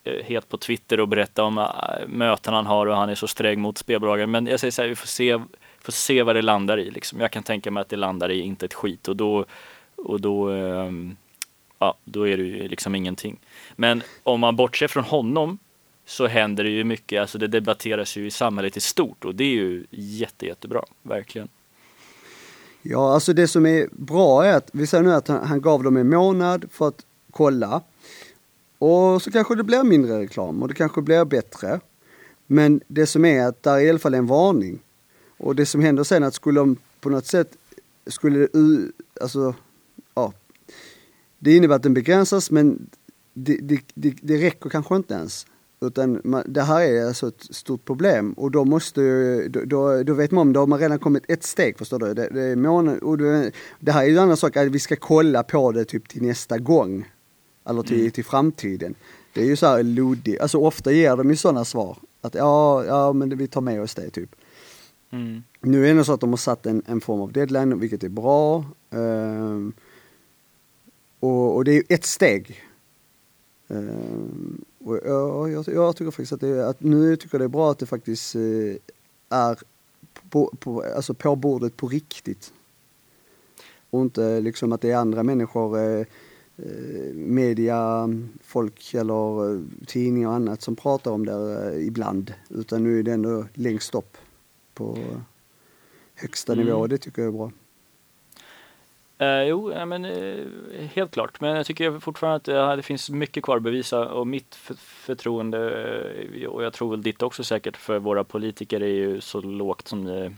[0.04, 1.64] eh, het på Twitter och berättar om eh,
[2.08, 4.30] möten han har och han är så sträng mot spelbolagen.
[4.30, 5.40] Men jag säger så här, vi får se,
[5.80, 6.90] får se vad det landar i.
[6.90, 7.20] Liksom.
[7.20, 9.44] Jag kan tänka mig att det landar i inte ett skit och då,
[9.96, 11.16] och då, ehm,
[11.78, 13.38] ja, då är det ju liksom ingenting.
[13.76, 15.58] Men om man bortser från honom
[16.04, 19.44] så händer det ju mycket, alltså det debatteras ju i samhället i stort och det
[19.44, 21.48] är ju jätte, jättebra, verkligen.
[22.82, 25.82] Ja, alltså det som är bra är att vi säger nu att han, han gav
[25.82, 27.82] dem en månad för att kolla.
[28.78, 31.80] Och så kanske det blir mindre reklam och det kanske blir bättre.
[32.46, 34.78] Men det som är att där är i alla fall en varning.
[35.38, 37.56] Och det som händer sen att skulle de på något sätt,
[38.06, 38.48] skulle det,
[39.20, 39.54] alltså,
[40.14, 40.32] ja.
[41.38, 42.90] Det innebär att den begränsas men
[43.34, 45.46] det, det, det, det räcker kanske inte ens.
[45.80, 49.00] Utan man, det här är alltså ett stort problem och då måste
[49.48, 52.14] då, då, då vet man om, då har man redan kommit ett steg förstår du.
[52.14, 54.78] Det, det, är mån, och det, det här är ju en annan sak, att vi
[54.78, 57.08] ska kolla på det typ till nästa gång.
[57.64, 58.10] Eller till, mm.
[58.10, 58.94] till framtiden.
[59.32, 61.98] Det är ju så här luddigt, alltså ofta ger de ju sådana svar.
[62.20, 64.36] Att ja, ja men vi tar med oss det typ.
[65.10, 65.42] Mm.
[65.60, 68.08] Nu är det så att de har satt en, en form av deadline, vilket är
[68.08, 68.64] bra.
[68.90, 69.72] Um,
[71.20, 72.62] och, och, det är ju ett steg.
[73.68, 77.70] Um, och jag, jag, tycker faktiskt att, det, att nu tycker jag det är bra
[77.70, 78.76] att det faktiskt eh,
[79.28, 79.58] är
[80.30, 82.52] på, på, alltså på bordet på riktigt.
[83.90, 86.06] Och inte liksom att det är andra människor, eh,
[86.56, 88.08] eh media,
[88.42, 92.34] folk eller eh, tidningar och annat som pratar om det ibland.
[92.48, 94.16] Utan nu är det ändå längst upp
[94.74, 94.98] på
[96.14, 96.64] högsta mm.
[96.64, 97.52] nivå och det tycker jag är bra.
[99.20, 100.44] Eh, jo, ja, men, eh,
[100.94, 101.40] helt klart.
[101.40, 105.58] Men jag tycker fortfarande att eh, det finns mycket kvar att bevisa och mitt förtroende
[106.42, 109.88] eh, och jag tror väl ditt också säkert för våra politiker är ju så lågt
[109.88, 110.32] som det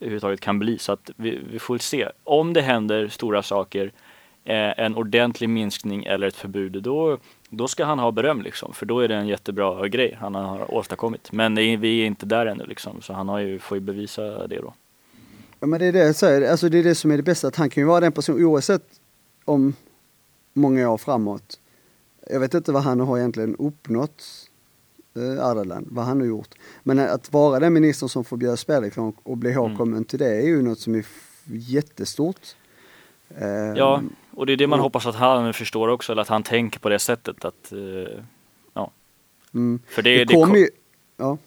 [0.00, 0.78] överhuvudtaget kan bli.
[0.78, 2.08] Så att vi, vi får se.
[2.24, 3.92] Om det händer stora saker,
[4.44, 7.18] eh, en ordentlig minskning eller ett förbud, då,
[7.50, 8.72] då ska han ha beröm liksom.
[8.72, 11.32] För då är det en jättebra grej han har åstadkommit.
[11.32, 14.46] Men är, vi är inte där ännu liksom, så han har ju, får ju bevisa
[14.46, 14.74] det då.
[15.60, 17.48] Ja men det är det jag säger, alltså det är det som är det bästa,
[17.48, 19.00] att han kan ju vara den personen oavsett
[19.44, 19.74] om
[20.52, 21.60] många år framåt.
[22.30, 24.24] Jag vet inte vad han har egentligen uppnått,
[25.16, 26.54] eh, Ardalan, vad han har gjort.
[26.82, 30.04] Men att vara den ministern som förbjöd spelreklam och bli ihågkommen mm.
[30.04, 31.04] till det är ju något som är
[31.44, 32.56] jättestort.
[33.74, 36.28] Ja, ehm, och det är det man och, hoppas att han förstår också, eller att
[36.28, 38.08] han tänker på det sättet att, uh,
[38.74, 38.90] ja.
[39.54, 39.80] Mm.
[39.88, 40.68] För det, det, det kom ju,
[41.16, 41.38] ja.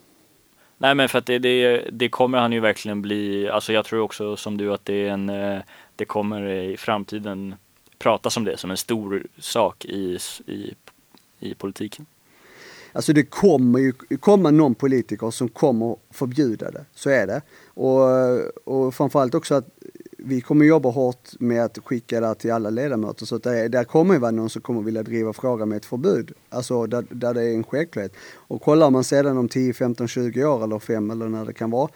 [0.81, 4.01] Nej men för att det, det, det, kommer han ju verkligen bli, alltså jag tror
[4.01, 5.59] också som du att det är en, eh,
[5.95, 7.55] det kommer i framtiden
[7.97, 10.73] pratas om det som en stor sak i, i,
[11.39, 12.05] i politiken.
[12.93, 17.41] Alltså det kommer ju komma någon politiker som kommer förbjuda det, så är det.
[17.67, 19.67] Och, och framförallt också att
[20.23, 23.83] vi kommer jobba hårt med att skicka det till alla ledamöter så att det, där
[23.83, 26.31] kommer ju vara någon som kommer vilja driva frågan med ett förbud.
[26.49, 28.13] Alltså där, där det är en självklarhet.
[28.35, 31.71] Och kollar man sedan om 10, 15, 20 år eller 5 eller när det kan
[31.71, 31.89] vara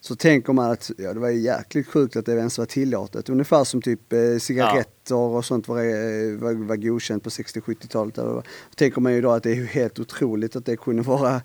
[0.00, 3.28] så tänker man att ja, det var ju jäkligt sjukt att det ens var tillåtet.
[3.28, 5.26] Ungefär som typ eh, cigaretter ja.
[5.26, 8.14] och sånt var, eh, var, var godkänt på 60-70-talet.
[8.14, 8.42] Då
[8.76, 11.40] tänker man ju då att det är helt otroligt att det kunde vara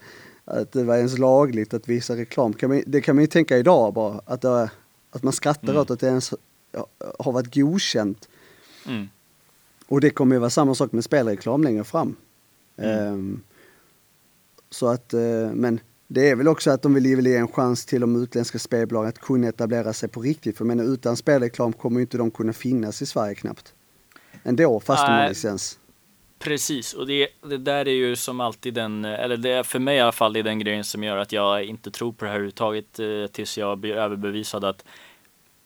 [0.45, 2.53] att det var ens lagligt att visa reklam.
[2.53, 4.71] Kan man, det kan man ju tänka idag bara, att det,
[5.13, 5.81] att man skrattar mm.
[5.81, 6.33] åt att det ens
[7.19, 8.29] har varit godkänt.
[8.87, 9.07] Mm.
[9.87, 12.15] Och det kommer ju vara samma sak med spelreklam längre fram.
[12.77, 13.13] Mm.
[13.13, 13.41] Um,
[14.69, 18.01] så att, uh, men det är väl också att de vill ge en chans till
[18.01, 20.57] de utländska spelbolagen att kunna etablera sig på riktigt.
[20.57, 23.73] För men utan spelreklam kommer inte de kunna finnas i Sverige knappt.
[24.43, 25.79] Ändå, fast de har licens.
[26.43, 29.97] Precis, och det, det där är ju som alltid den, eller det är för mig
[29.97, 32.31] i alla fall, det är den grejen som gör att jag inte tror på det
[32.31, 34.85] här överhuvudtaget eh, tills jag blir överbevisad att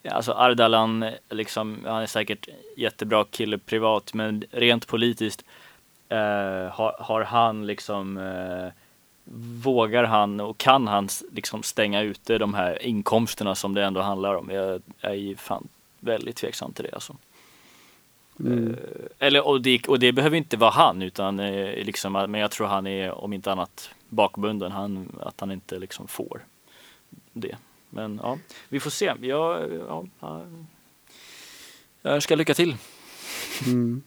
[0.09, 5.45] Alltså Ardalan, liksom, han är säkert jättebra kille privat, men rent politiskt
[6.09, 6.17] eh,
[6.71, 8.73] har, har, han liksom eh,
[9.63, 14.35] Vågar han och kan han liksom stänga ute de här inkomsterna som det ändå handlar
[14.35, 14.49] om?
[14.49, 15.67] Jag, jag är fan
[15.99, 17.15] väldigt tveksam till det alltså.
[18.39, 18.67] Mm.
[18.73, 18.77] Eh,
[19.19, 22.67] eller, och, det, och det behöver inte vara han, utan eh, liksom, men jag tror
[22.67, 26.45] han är om inte annat bakbunden, han, att han inte liksom får
[27.33, 27.55] det.
[27.89, 28.37] Men ja,
[28.69, 29.13] vi får se.
[29.21, 30.41] Jag, ja, ja,
[32.01, 32.75] jag önskar lycka till.
[33.65, 34.01] Mm.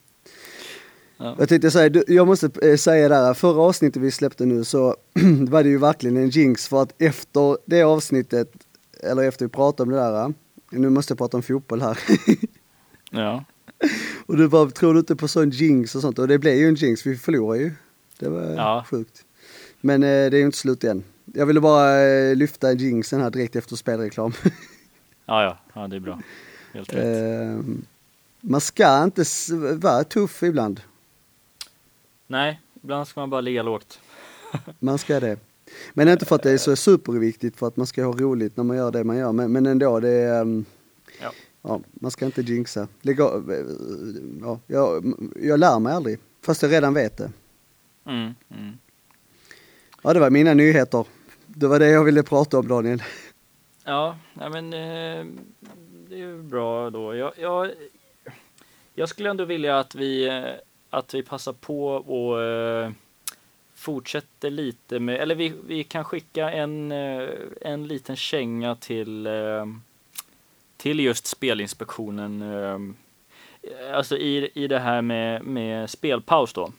[1.16, 1.34] Ja.
[1.38, 4.96] Jag tänkte säga, jag måste eh, säga där, förra avsnittet vi släppte nu så
[5.48, 8.52] var det ju verkligen en jinx för att efter det avsnittet,
[9.00, 10.34] eller efter vi pratade om det där,
[10.70, 11.98] nu måste jag prata om fotboll här.
[13.12, 13.44] Ja.
[14.30, 16.18] Och du bara, tror du inte på sån jinx och sånt?
[16.18, 17.72] Och det blev ju en jinx, vi förlorade ju.
[18.18, 18.84] Det var Ja.
[18.90, 19.24] sjukt.
[19.80, 21.04] Men eh, det är ju inte slut än.
[21.24, 24.32] Jag ville bara eh, lyfta jinxen här direkt efter spelreklam.
[25.26, 26.20] Ja, ja, ja, det är bra.
[26.72, 27.04] Helt rätt.
[27.40, 27.64] eh,
[28.40, 29.24] man ska inte
[29.74, 30.80] vara tuff ibland.
[32.26, 34.00] Nej, ibland ska man bara ligga lågt.
[34.78, 35.38] Man ska det.
[35.94, 38.64] Men inte för att det är så superviktigt för att man ska ha roligt när
[38.64, 39.32] man gör det man gör.
[39.32, 40.64] Men, men ändå, det är, ehm,
[41.22, 41.32] Ja.
[41.62, 42.88] Ja, man ska inte jinxa.
[43.02, 43.24] Lägga,
[44.40, 47.32] ja, jag, jag lär mig aldrig, fast jag redan vet det.
[48.06, 48.78] Mm, mm.
[50.02, 51.06] Ja, det var mina nyheter.
[51.46, 53.02] Det var det jag ville prata om Daniel.
[53.84, 55.26] Ja, nej men eh,
[56.08, 57.14] det är bra då.
[57.14, 57.70] Jag, jag,
[58.94, 60.44] jag skulle ändå vilja att vi, eh,
[60.90, 62.90] att vi passar på och eh,
[63.74, 67.28] fortsätter lite med, eller vi, vi kan skicka en, eh,
[67.60, 69.66] en liten känga till, eh,
[70.80, 72.42] till just Spelinspektionen.
[72.42, 72.78] eh,
[73.94, 76.72] Alltså i, i det här med, med spelpaus då.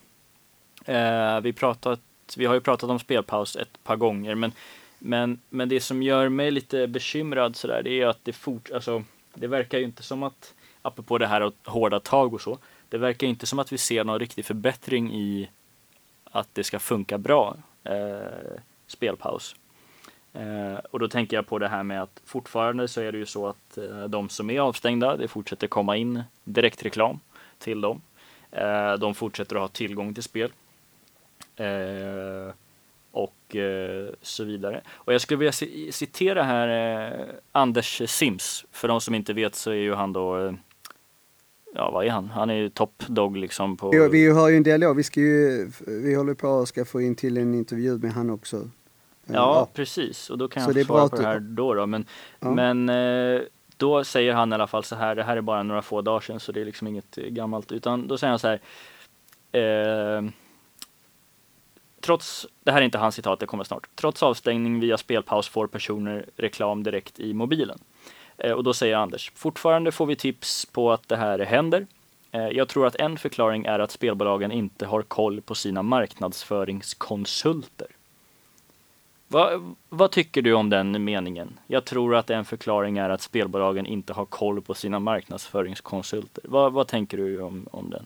[0.85, 1.99] Eh, vi, pratat,
[2.37, 4.51] vi har ju pratat om spelpaus ett par gånger, men
[5.03, 9.03] men, men det som gör mig lite bekymrad sådär, det är att det fort, alltså,
[9.33, 12.57] det verkar ju inte som att, apropå det här och hårda tag och så,
[12.89, 15.49] det verkar inte som att vi ser någon riktig förbättring i
[16.23, 19.55] att det ska funka bra, eh, spelpaus.
[20.33, 23.25] Eh, och då tänker jag på det här med att fortfarande så är det ju
[23.25, 27.19] så att eh, de som är avstängda, det fortsätter komma in direktreklam
[27.57, 28.01] till dem.
[28.51, 30.51] Eh, de fortsätter att ha tillgång till spel.
[31.55, 32.53] Eh,
[33.11, 34.81] och eh, så vidare.
[34.89, 35.51] Och jag skulle vilja
[35.91, 36.67] citera här
[37.11, 38.65] eh, Anders Sims.
[38.71, 40.53] För de som inte vet så är ju han då, eh,
[41.75, 42.29] ja vad är han?
[42.29, 43.91] Han är ju top dog liksom på...
[43.91, 47.01] Vi, vi har ju en dialog, vi, ska ju, vi håller på att ska få
[47.01, 48.69] in till en intervju med han också.
[49.25, 50.29] Ja, precis.
[50.29, 51.73] Och då kan Så jag svara på det här då.
[51.73, 51.85] då.
[51.85, 52.05] Men,
[52.39, 52.51] Ja.
[52.51, 53.41] men eh,
[53.77, 56.19] då säger han i alla fall så här, det här är bara några få dagar
[56.19, 57.71] sedan så det är liksom inget eh, gammalt.
[57.71, 58.59] Utan då säger han så här.
[59.51, 60.21] Eh,
[62.01, 63.87] trots, det här är inte hans citat, det kommer snart.
[63.95, 67.79] Trots avstängning via spelpaus får personer reklam direkt i mobilen.
[68.37, 71.87] Eh, och då säger Anders, fortfarande får vi tips på att det här händer.
[72.31, 77.87] Eh, jag tror att en förklaring är att spelbolagen inte har koll på sina marknadsföringskonsulter.
[79.31, 81.59] Va, vad tycker du om den meningen?
[81.67, 86.43] Jag tror att en förklaring är att spelbolagen inte har koll på sina marknadsföringskonsulter.
[86.47, 88.05] Vad, vad tänker du om, om den?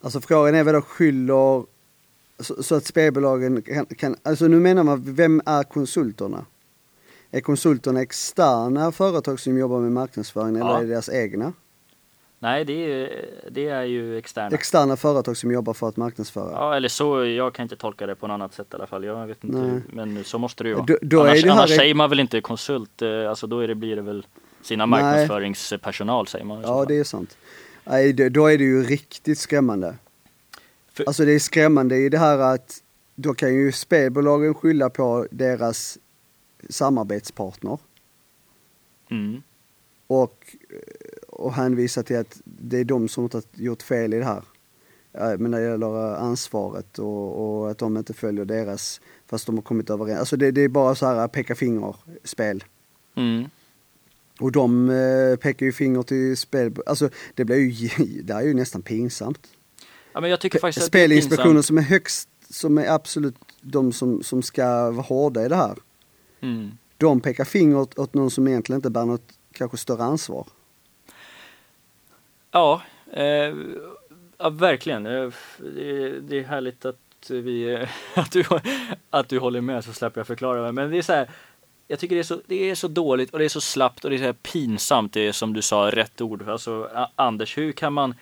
[0.00, 1.64] Alltså frågan är vad de skyller
[2.38, 6.44] så, så att spelbolagen kan, kan, alltså nu menar man, vem är konsulterna?
[7.30, 10.78] Är konsulterna externa företag som jobbar med marknadsföring eller Ja.
[10.78, 11.52] är det deras egna?
[12.40, 14.48] Nej, det är, det är ju externa.
[14.56, 16.50] Externa företag som jobbar för att marknadsföra.
[16.52, 19.04] Ja, eller så, jag kan inte tolka det på något annat sätt i alla fall.
[19.04, 19.80] Jag vet inte, Nej.
[19.92, 20.86] men så måste det ju vara.
[20.86, 23.74] Då- då annars här annars säger man väl inte konsult, eh, alltså då är det,
[23.74, 24.26] blir det väl
[24.62, 26.60] sina marknadsföringspersonal säger man.
[26.62, 27.36] Ja, det är sant.
[27.84, 29.94] Nej, då är det ju riktigt skrämmande.
[30.92, 32.82] För- Alltså det är skrämmande i det här att
[33.14, 35.98] då kan ju spelbolagen skylla på deras
[36.68, 37.78] samarbetspartner
[39.10, 39.42] Mm.
[40.06, 40.56] och,
[41.38, 44.42] och hänvisa till att det är de som har gjort fel i det här.
[45.12, 49.46] Eh, Men när det gäller eh, ansvaret och, och att de inte följer deras, fast
[49.46, 50.18] de har kommit överens.
[50.18, 52.64] Alltså det, det är bara så här peka finger-spel.
[53.16, 53.44] Mm.
[54.40, 58.54] Och de eh, pekar ju finger till spel, alltså det blir ju, det är ju
[58.54, 59.46] nästan pinsamt.
[60.12, 61.66] Ja, men jag tycker faktiskt är Spelinspektionen pinsamt.
[61.66, 65.78] som är högst, som är absolut de som, som ska vara hårda i det här.
[66.40, 66.70] Mm.
[66.96, 70.46] De pekar finger åt, åt någon som egentligen inte bär något kanske större ansvar.
[72.50, 72.82] Ja,
[73.12, 73.54] eh,
[74.38, 75.06] ja verkligen.
[75.06, 76.96] Eh, Det är, det är härligt att,
[77.30, 78.44] vi, eh, att, du,
[79.10, 80.72] att du håller med så släpper jag förklara mig.
[80.72, 81.30] Men det är så här,
[81.88, 84.10] jag tycker det är, så, det är så dåligt och det är så slappt och
[84.10, 85.12] det är så här pinsamt.
[85.12, 86.48] Det är som du sa, rätt ord.
[86.48, 88.14] Alltså, Anders, hur kan man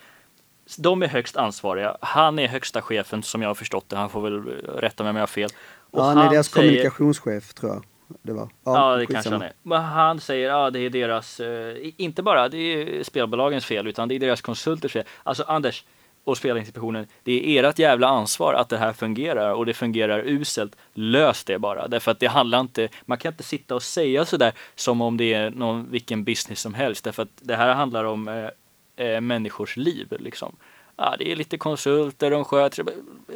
[0.77, 1.97] de är högst ansvariga.
[2.01, 3.95] Han är högsta chefen som jag har förstått det.
[3.97, 4.41] Han får väl
[4.81, 5.49] rätta mig om jag har fel.
[5.91, 8.49] Och ja, han är deras säger- kommunikationschef tror jag det var.
[8.63, 9.13] Ja, det skitsamma.
[9.13, 9.53] kanske han är.
[9.63, 13.87] Men han säger att ja, det är deras, eh, inte bara det är spelbolagens fel,
[13.87, 15.03] utan det är deras konsulters fel.
[15.23, 15.85] Alltså Anders
[16.23, 20.75] och Spelinspektionen, det är ert jävla ansvar att det här fungerar och det fungerar uselt.
[20.93, 24.53] Lös det bara, därför att det handlar inte, man kan inte sitta och säga sådär
[24.75, 28.27] som om det är någon, vilken business som helst, därför att det här handlar om
[28.27, 30.55] eh, eh, människors liv liksom.
[30.95, 32.85] Ja, det är lite konsulter, de sköter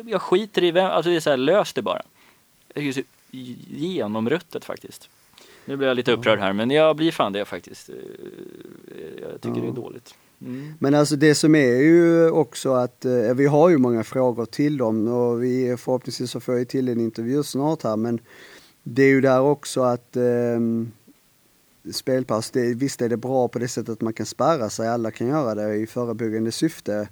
[0.06, 2.02] Jag skiter i vem, alltså det är så här, lös det bara.
[3.32, 5.10] Jag genomruttet faktiskt.
[5.66, 7.90] Nu blir jag lite upprörd här men jag blir fan det faktiskt.
[7.90, 7.96] Eh,
[9.22, 9.62] Jag tycker Ja.
[9.62, 10.16] det är dåligt.
[10.42, 10.74] Mm.
[10.80, 14.78] Men alltså det som är ju också att eh, vi har ju många frågor till
[14.78, 18.20] dem och vi förhoppningsvis så får vi till en intervju snart här men
[18.84, 20.60] det är ju där också att eh,
[21.92, 25.12] spelpaus, det, visst är det bra på det sättet att man kan spärra sig, alla
[25.12, 27.10] kan göra det i förebyggande syfte.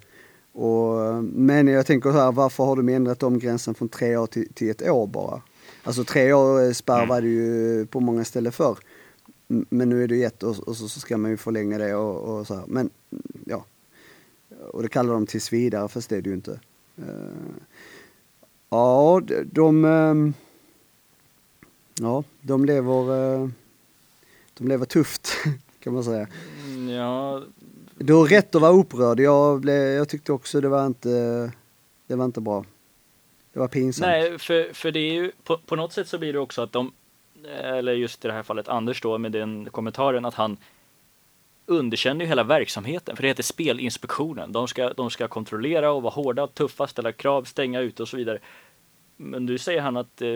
[0.52, 4.28] Och, men jag tänker så här, varför har de ändrat om gränsen från tre år
[4.28, 5.42] till, till ett år bara?
[5.90, 8.78] Alltså tre år eh, spärr var det ju på många ställen förr.
[9.48, 11.96] Men nu är det ju ett och, och så, så ska man ju förlänga det
[11.96, 12.64] och, och så här.
[12.68, 12.90] Men
[13.46, 13.66] ja,
[14.72, 16.60] och det kallar de tills vidare fast det är det ju inte.
[16.98, 17.06] Eh,
[18.70, 20.34] ja, de, de, ehm,
[22.00, 23.50] ja, de lever, eh,
[24.58, 25.30] de lever tufft
[25.80, 26.28] kan man säga.
[26.66, 27.44] Mm, Ja,
[27.98, 29.20] Du har rätt att vara upprörd.
[29.20, 31.10] Jag, blev, jag tyckte också det var inte,
[32.08, 32.66] det var inte bra.
[33.54, 34.08] Det var pinsamt.
[34.08, 36.72] Nej, för, för det är ju på, på något sätt så blir det också att
[36.72, 36.94] de,
[37.62, 40.58] eller just i det här fallet Anders då med den kommentaren att han
[41.66, 44.52] underkänner ju hela verksamheten för det heter Spelinspektionen.
[44.52, 48.18] De ska, de ska kontrollera och vara hårda, tuffa, ställa krav, stänga ute och så
[48.18, 48.40] vidare.
[49.18, 50.30] Men nu säger han att eh,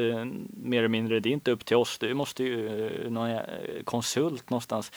[0.63, 1.97] mer eller mindre det är inte upp till oss.
[1.97, 3.39] Du måste ju eh, någon
[3.83, 4.91] konsult någonstans.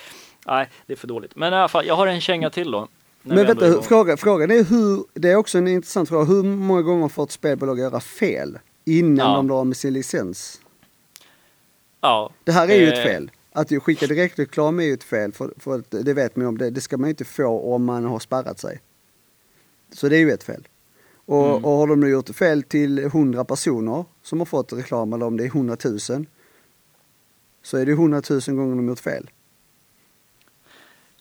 [0.46, 1.36] Nej, det är för dåligt.
[1.36, 2.88] Men i alla fall, jag har en känga till då.
[3.26, 6.24] Men vänta, fråga, frågan är hur, det är också en intressant fråga.
[6.24, 9.36] Hur många gånger får ett spelbolag göra fel innan Ja.
[9.36, 10.60] de blir av med sin licens?
[12.00, 13.30] Ja, Det här är ju ett Eh, fel.
[13.52, 16.58] Att skicka direktreklam är ju ett fel, för, för det vet man ju om.
[16.58, 18.80] Det, det ska man ju inte få om man har spärrat sig.
[19.92, 20.68] Så det är ju ett fel.
[21.26, 21.64] Och, Mm.
[21.64, 25.36] och har de nu gjort fel till 100 personer som har fått reklam, eller om
[25.36, 25.98] det är 100 000,
[27.62, 29.30] så är det 100 000 gånger de gjort fel.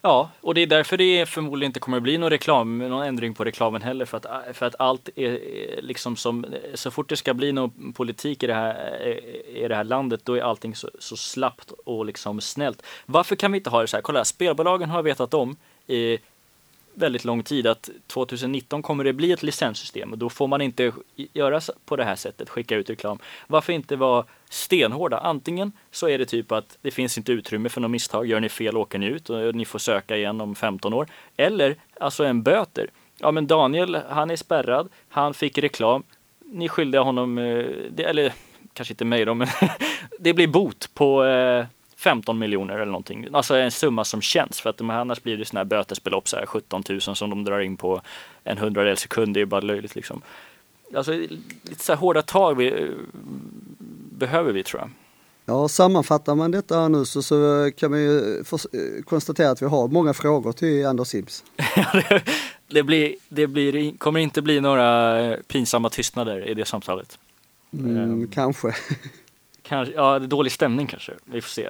[0.05, 3.33] Ja, och det är därför det förmodligen inte kommer att bli någon reklam, någon ändring
[3.33, 4.05] på reklamen heller.
[4.05, 7.93] För att, för att allt är är liksom som, så fort det ska bli någon
[7.93, 9.07] politik i det här,
[9.47, 12.85] i det här landet, då är allting så, så slappt och liksom snällt.
[13.05, 14.01] Varför kan vi inte ha det så här?
[14.01, 15.55] Kolla, spelbolagen har vetat om
[15.87, 16.17] i
[16.95, 20.91] väldigt lång tid att 2019 kommer det bli ett licenssystem och då får man inte
[21.15, 23.19] göra på det här sättet, skicka ut reklam.
[23.47, 25.17] Varför inte vara stenhårda?
[25.17, 28.49] Antingen så är det typ att det finns inte utrymme för något misstag, gör ni
[28.49, 31.07] fel åker ni ut och ni får söka igen om 15 år.
[31.37, 32.89] Eller alltså en böter.
[33.17, 36.03] Ja men Daniel, han är spärrad, han fick reklam,
[36.45, 38.33] ni skyldiga honom, eh, eller
[38.73, 39.47] kanske inte mig då, men
[40.19, 41.65] det blir bot på eh,
[42.05, 43.27] 15 miljoner eller någonting.
[43.33, 46.37] Alltså en summa som känns för att de, annars blir det sådana här bötesbelopp, så
[46.37, 48.01] här 17 000 som de drar in på
[48.43, 49.33] en hundradels sekund.
[49.33, 50.21] Det är bara löjligt liksom.
[50.95, 52.89] Alltså lite så här hårda tag vi, eh,
[54.11, 54.89] behöver vi tror jag.
[55.45, 59.61] Ja, sammanfattar man detta här nu så, så kan man ju för, eh, konstatera att
[59.61, 61.43] vi har många frågor till Anders Sims.
[62.67, 67.17] det, blir, det blir, kommer inte bli några eh, pinsamma tystnader i det samtalet.
[67.73, 68.27] Mm, Ehm.
[68.27, 68.67] Kanske.
[69.67, 71.13] Kanske, ja, dålig stämning kanske.
[71.25, 71.69] Vi får se.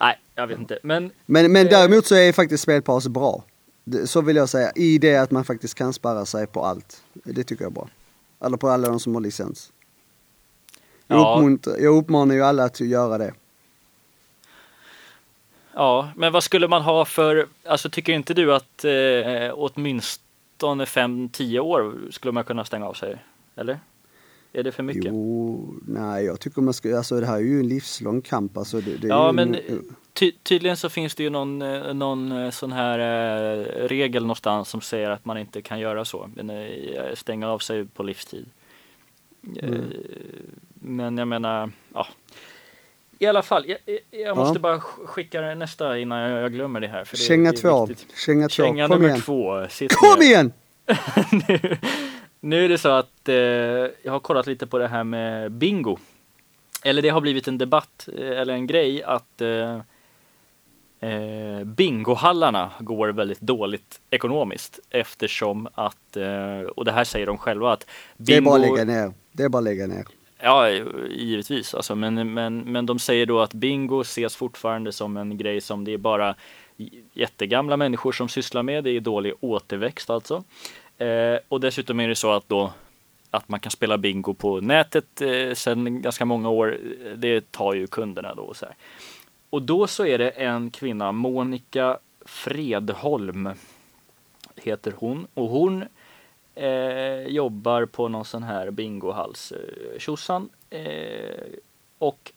[0.00, 0.78] Nej, jag vet inte.
[0.82, 1.70] Men Men, men Eh.
[1.70, 3.44] däremot så är faktiskt spelpaus bra.
[4.06, 7.02] Så vill jag säga, i det att man faktiskt kan spärra sig på allt.
[7.12, 7.88] Det tycker jag är bra.
[8.44, 9.72] Eller på alla de som har licens.
[11.06, 11.34] Jag, Ja.
[11.36, 13.32] uppmuntrar, jag uppmanar ju alla att göra det.
[15.74, 21.58] Ja, men vad skulle man ha för, alltså tycker inte du att eh, åtminstone 5-10
[21.58, 23.24] år skulle man kunna stänga av sig?
[23.56, 23.80] Eller?
[24.52, 25.04] Är det för mycket?
[25.04, 28.80] Jo, nej jag tycker man ska, alltså det här är ju en livslång kamp alltså.
[28.80, 32.50] Det, det Ja, men en, ty tydligen så finns det ju någon, eh, någon eh,
[32.50, 36.30] sån här eh, regel någonstans som säger att man inte kan göra så.
[36.38, 38.46] Eh, stänga av sig på livstid.
[39.62, 39.84] Eh, Mm.
[40.80, 42.06] Men jag menar, ja.
[43.18, 43.78] I alla fall, jag,
[44.10, 44.60] jag- måste Ja.
[44.60, 47.04] bara sk- skicka nästa innan jag, jag glömmer det här.
[47.04, 47.88] För det, Känga det är två,
[48.24, 49.20] känga två, kom igen.
[49.20, 49.66] två.
[49.70, 50.26] Sitt Kom ner.
[50.26, 50.52] igen!
[52.40, 53.34] nu, är det så att eh,
[54.02, 55.98] jag har kollat lite på det här med bingo.
[56.84, 59.76] Eller det har blivit en debatt eh, eller en grej att eh,
[61.00, 67.72] eh, bingohallarna går väldigt dåligt ekonomiskt eftersom att, eh, och det här säger de själva
[67.72, 69.12] att Det är bara att bingo- lägga ner.
[69.32, 70.04] Det är bara att lägga ner.
[70.40, 70.68] Ja,
[71.10, 71.74] givetvis.
[71.74, 75.84] Alltså, men, men, men de säger då att bingo ses fortfarande som en grej som
[75.84, 76.34] det är bara
[77.12, 78.84] jättegamla människor som sysslar med.
[78.84, 80.44] Det är dålig återväxt alltså.
[80.98, 82.72] Eh, och dessutom är det så att då
[83.30, 86.78] att man kan spela bingo på nätet eh, sedan ganska många år.
[87.16, 88.42] Det tar ju kunderna då.
[88.42, 88.74] Och, så här.
[89.50, 93.50] och då så är det en kvinna, Monica Fredholm
[94.56, 95.26] heter hon.
[95.34, 95.84] Och hon
[96.54, 100.48] eh, jobbar på någon sån här bingohals eh, tjosan.
[100.70, 101.44] Eh,
[101.98, 102.32] och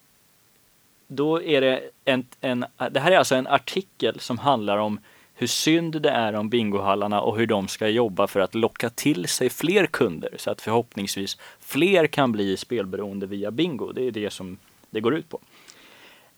[1.07, 4.99] då är det en, en, det här är alltså en artikel som handlar om
[5.41, 9.27] hur synd det är om bingohallarna och hur de ska jobba för att locka till
[9.27, 13.91] sig fler kunder så att förhoppningsvis fler kan bli spelberoende via bingo.
[13.91, 14.57] Det är det som
[14.89, 15.39] det går ut på.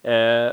[0.10, 0.52] Eh,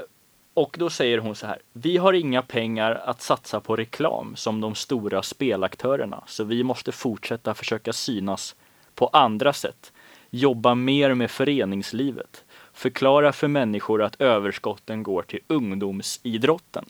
[0.54, 1.58] och då säger hon så här.
[1.72, 6.92] Vi har inga pengar att satsa på reklam som de stora spelaktörerna, så vi måste
[6.92, 8.56] fortsätta försöka synas
[8.94, 9.92] på andra sätt.
[10.30, 12.44] Jobba mer med föreningslivet.
[12.72, 16.84] Förklara för människor att överskotten går till ungdomsidrotten.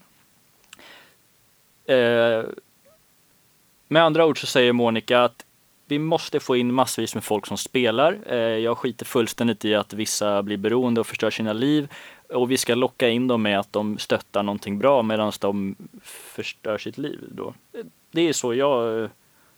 [1.91, 2.45] Eh,
[3.88, 5.45] med andra ord så säger Monica att
[5.86, 8.18] vi måste få in massvis med folk som spelar.
[8.26, 11.88] Eh, jag skiter fullständigt i att vissa blir beroende och förstör sina liv.
[12.28, 16.78] Och vi ska locka in dem med att de stöttar någonting bra medan de förstör
[16.78, 17.18] sitt liv.
[17.28, 17.55] Då.
[18.11, 19.11] Det är så jag eh,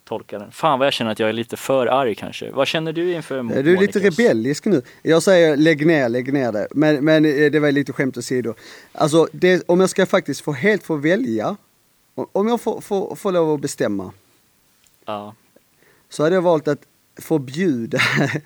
[0.05, 0.53] tolkar den.
[0.53, 2.51] Fan vad jag känner att jag är lite för arg kanske.
[2.51, 3.65] Vad känner du inför Monikas?
[3.65, 4.83] Du är lite rebellisk nu.
[5.03, 6.69] Jag säger lägg ner, lägg ner det.
[6.71, 8.55] Men, men eh, det var lite skämt åsido.
[8.93, 11.57] Alltså det, om jag ska faktiskt få helt få välja.
[12.15, 14.13] Om jag får, får, får lov att bestämma.
[15.05, 15.35] Ja.
[16.09, 16.87] Så hade jag valt att
[17.17, 17.99] förbjuda,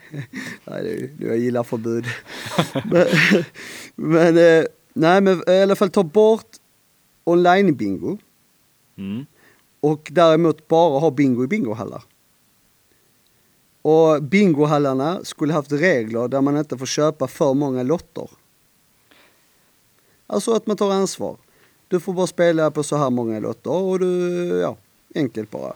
[0.65, 2.05] nej jag gillar förbud.
[2.85, 3.07] men,
[3.95, 6.57] men, eh, nej men i alla fall ta bort
[7.25, 8.19] online-bingo.
[8.97, 9.27] Mm.
[9.81, 12.03] Och däremot bara ha bingo i bingohallar.
[13.83, 18.31] Och bingohallarna skulle haft regler där man inte får köpa för många lotter.
[20.27, 21.37] Alltså att man tar ansvar.
[21.89, 24.77] Du får bara spela på så här många lotter och du, ja,
[25.15, 25.73] enkelt bara.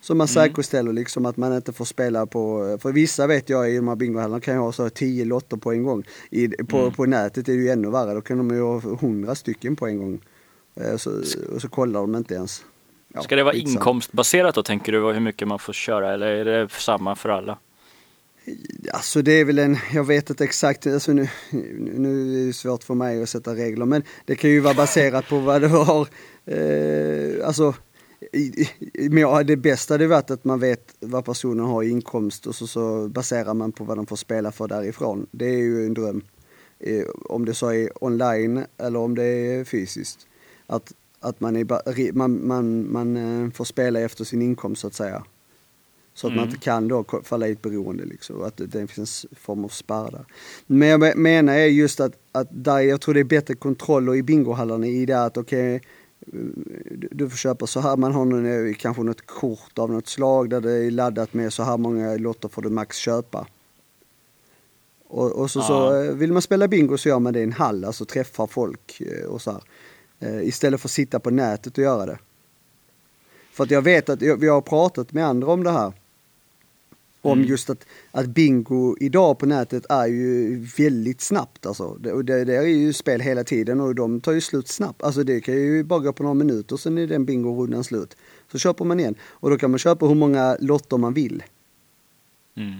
[0.00, 0.28] Så man Mm.
[0.28, 3.96] säkerställer liksom att man inte får spela på, för vissa vet jag i de här
[3.96, 6.02] bingohallarna kan ju ha så tio lotter på en gång.
[6.30, 6.92] I, på, Mm.
[6.92, 9.86] på nätet är det ju ännu värre, då kan de ju ha hundra stycken på
[9.86, 10.20] en gång.
[10.74, 11.10] Eh, Så,
[11.54, 12.64] och så kollar de inte ens.
[13.14, 13.72] Ja, Ska det vara skitsamma.
[13.72, 17.58] inkomstbaserat då tänker du, hur mycket man får köra eller är det samma för alla?
[18.92, 21.28] Alltså det är väl en, jag vet inte exakt, alltså nu,
[21.96, 25.28] nu är det svårt för mig att sätta regler men det kan ju vara baserat
[25.28, 26.08] på vad du har,
[26.46, 27.74] eh, alltså
[29.10, 32.54] men ja, det bästa hade varit att man vet vad personen har i inkomst och
[32.54, 35.26] så, så baserar man på vad de får spela för därifrån.
[35.30, 36.22] Det är ju en dröm.
[36.80, 40.26] Eh, om det så är online eller om det är fysiskt.
[40.66, 44.94] Att, att man, är, man, man, man eh, får spela efter sin inkomst så att
[44.94, 45.24] säga.
[46.18, 46.48] Så att man Mm.
[46.50, 50.10] inte kan då falla i ett beroende liksom, att det, finns en form av spärr
[50.10, 50.24] där.
[50.66, 54.14] Men jag me- menar är just att, att där, jag tror det är bättre kontroller
[54.14, 55.80] i bingohallarna i det att okej, eh,
[57.10, 60.50] du, får köpa så här, man har någon, eh, kanske något kort av något slag
[60.50, 63.46] där det är laddat med så här många lotter får du max köpa.
[65.08, 66.04] Och, och så, så Ja.
[66.04, 69.00] eh, vill man spela bingo så gör man det i en hall, alltså träffar folk
[69.00, 69.62] eh, och så här.
[70.42, 72.18] Istället för att sitta på nätet och göra det.
[73.52, 75.92] För att jag vet att vi har pratat med andra om det här.
[77.28, 77.50] Om Mm.
[77.50, 81.94] just att, att bingo idag på nätet är ju väldigt snabbt alltså.
[82.00, 85.02] Det, det, det är ju spel hela tiden och de tar ju slut snabbt.
[85.02, 88.16] Alltså det kan ju bara gå på några minuter sen är den bingo-rundan slut.
[88.52, 89.14] Så köper man igen.
[89.22, 91.42] Och då kan man köpa hur många lotter man vill.
[92.56, 92.78] Mm.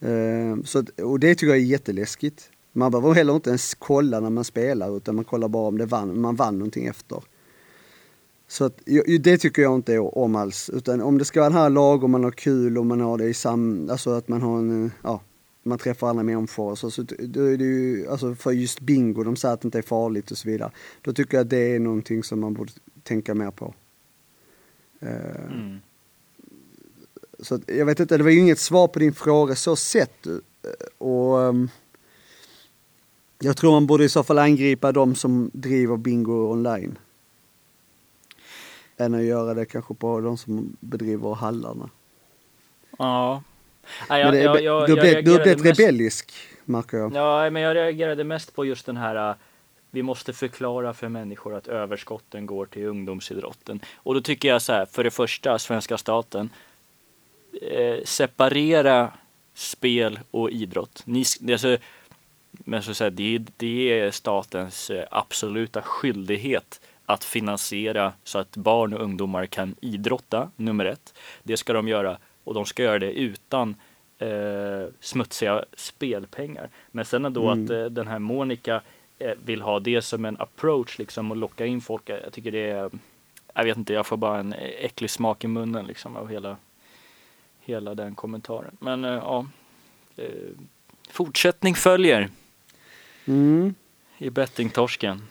[0.00, 2.50] Eh, så, och det tycker jag är jätteläskigt.
[2.72, 5.86] Man behöver heller inte ens kolla när man spelar utan man kollar bara om det
[5.86, 7.22] vann, man vann någonting efter.
[8.50, 8.80] Så att,
[9.20, 10.70] det tycker jag inte om alls.
[10.70, 13.34] Utan om det ska vara här lagom, man har kul och man har det i
[13.34, 13.88] sam...
[13.90, 14.92] Alltså att man har en...
[15.02, 15.20] Ja,
[15.62, 16.74] man träffar andra människor.
[16.74, 19.78] Så, så då är det ju, alltså för just bingo, de säger att det inte
[19.78, 20.70] är farligt och så vidare.
[21.02, 22.72] Då tycker jag att det är någonting som man borde
[23.02, 23.74] tänka mer på.
[25.00, 25.78] Eh, Mm.
[27.38, 30.26] så att, jag vet inte, det var ju inget svar på din fråga så sett.
[30.98, 31.68] Och ehm,
[33.38, 36.98] jag tror man borde i så fall angripa de som driver bingo online.
[39.00, 41.90] Än att göra det kanske på de som bedriver hallarna.
[42.98, 43.42] Ja.
[44.08, 46.32] Nej, jag, det, jag, jag, du, har blivit rebellisk,
[46.64, 47.14] märker jag.
[47.14, 49.36] Ja, men jag reagerade mest på just den här äh,
[49.90, 53.80] vi måste förklara för människor att överskotten går till ungdomsidrotten.
[53.96, 56.50] Och då tycker jag så här, för det första, svenska staten,
[57.62, 59.12] eh, separera
[59.54, 61.02] spel och idrott.
[61.04, 61.76] Ni, alltså,
[62.50, 66.80] men så att säga, det, det är statens eh, absoluta skyldighet
[67.12, 71.14] att finansiera så att barn och ungdomar kan idrotta, nummer ett.
[71.42, 73.74] Det ska de göra och de ska göra det utan
[74.18, 76.68] eh, smutsiga spelpengar.
[76.90, 77.64] Men sen då Mm.
[77.64, 78.80] att eh, den här Monica
[79.18, 82.08] eh, vill ha det som en approach liksom och locka in folk.
[82.08, 82.90] Jag tycker det är,
[83.54, 86.56] jag vet inte, jag får bara en äcklig smak i munnen liksom av hela,
[87.60, 88.76] hela den kommentaren.
[88.80, 89.46] Men eh, ja,
[90.16, 90.24] eh,
[91.10, 92.28] fortsättning följer
[93.26, 93.74] Mm.
[94.18, 95.22] i bettingtorsken.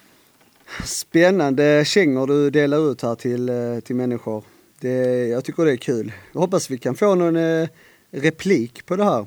[0.85, 4.43] Spännande kängor du delar ut här till, eh, till människor.
[4.79, 6.11] Det, jag tycker det är kul.
[6.33, 7.67] Jag hoppas vi kan få någon eh,
[8.11, 9.25] replik på det här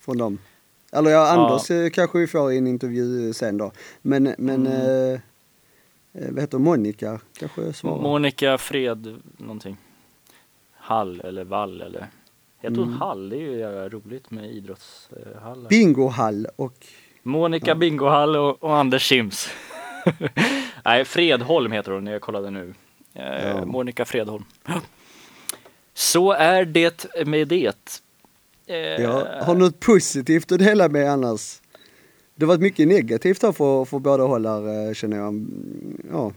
[0.00, 0.38] från dem.
[0.92, 3.72] Eller ja, Anders eh, kanske vi får i en intervju sen då.
[4.02, 5.14] Men, men Mm.
[5.14, 5.20] eh,
[6.30, 7.20] vad heter Monica?
[7.38, 8.02] Kanske svarar.
[8.02, 9.76] Monica Fred någonting.
[10.76, 12.06] Hall eller Wall eller
[12.60, 12.98] Heter hon Mm.
[13.00, 13.28] Hall?
[13.28, 15.68] Det är ju roligt med idrottshallar.
[15.68, 16.86] Bingohall och
[17.22, 19.48] Monica Bingohall och, och Anders Sims.
[20.84, 22.74] Nej, Fredholm heter hon, jag kollade nu.
[23.14, 23.64] Eh, Ja.
[23.64, 24.44] Monica Fredholm.
[25.94, 28.00] Så är det med det.
[28.66, 31.60] Eh, Ja, har något positivt att dela med annars?
[32.34, 35.28] Det har varit mycket negativt här för, för båda håll här eh, känner jag.
[35.28, 36.32] Mm, Ja.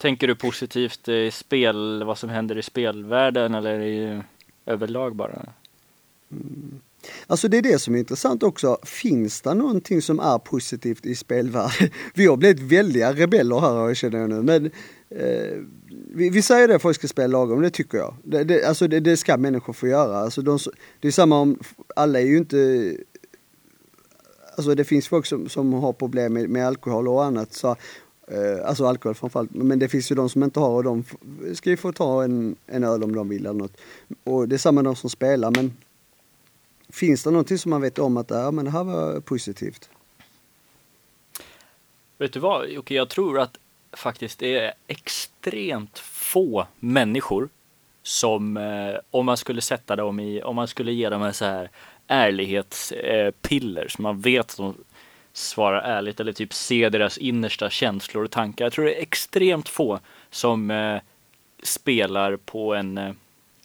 [0.00, 4.22] Tänker du positivt i spel, vad som händer i spelvärlden eller i
[4.66, 5.42] överlag bara?
[7.26, 8.78] Alltså det är det som är intressant också.
[8.82, 11.90] Finns det någonting som är positivt i spelvärlden?
[12.14, 14.42] Vi har blivit väldiga rebeller här känner jag nu.
[14.42, 14.66] Men
[15.10, 15.58] eh,
[16.14, 18.14] vi, vi säger det, folk ska spela lagom, det tycker jag.
[18.24, 20.18] Det, det, alltså det, det ska människor få göra.
[20.18, 20.58] Alltså de,
[21.00, 21.58] det är samma om,
[21.96, 22.96] alla är ju inte
[24.56, 27.52] Alltså det finns folk som, som har problem med, med alkohol och annat.
[27.52, 27.76] Så,
[28.28, 29.54] eh, alltså alkohol framförallt.
[29.54, 31.04] Men det finns ju de som inte har och de
[31.54, 33.76] ska ju få ta en, en öl om de vill eller något.
[34.24, 35.72] Och det är samma de som spelar men
[36.92, 39.90] Finns det någonting som man vet om att ja, men det här var positivt?
[42.18, 43.58] Vet du vad Jocke, jag tror att
[43.92, 47.48] faktiskt det är extremt få människor
[48.02, 51.44] som, eh, om man skulle sätta dem i, om man skulle ge dem en så
[51.44, 51.70] här
[52.06, 54.74] ärlighetspiller eh, så man vet att de
[55.32, 58.64] svarar ärligt eller typ ser deras innersta känslor och tankar.
[58.64, 61.00] Jag tror det är extremt få som eh,
[61.62, 63.12] spelar på en, eh,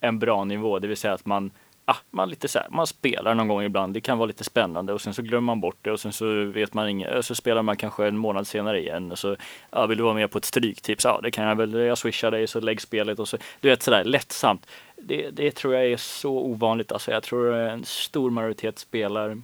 [0.01, 1.51] en bra nivå, det vill säga att man
[1.89, 4.93] ah, man, lite så här, man spelar någon gång ibland, det kan vara lite spännande
[4.93, 7.61] och sen så glömmer man bort det och sen så vet man inget, så spelar
[7.61, 9.35] man kanske en månad senare igen och så
[9.71, 12.31] ja, vill du vara med på ett stryktips, ja det kan jag väl, jag swishar
[12.31, 14.65] dig så lägg spelet och så, du vet sådär lättsamt.
[14.95, 19.41] Det, det tror jag är så ovanligt, alltså jag tror en stor majoritet spelar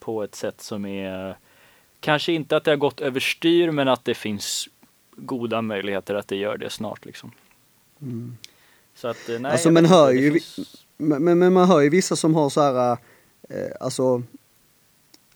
[0.00, 1.36] på ett sätt som är
[2.00, 4.68] kanske inte att det har gått överstyr men att det finns
[5.16, 7.32] goda möjligheter att det gör det snart liksom.
[8.94, 11.88] Så att, eh, nej, Alltså, man hör ju finns- Men, men, men man hör ju
[11.88, 12.98] vissa som har så här,
[13.48, 14.22] eh, alltså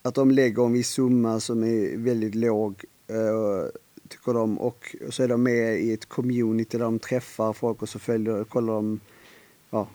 [0.01, 3.69] att de lägger en viss summa som är väldigt låg, eh,
[4.07, 7.89] tycker de, och så är de med i ett community där de träffar folk och
[7.89, 8.99] så följer, kollar de,
[9.69, 9.87] ja,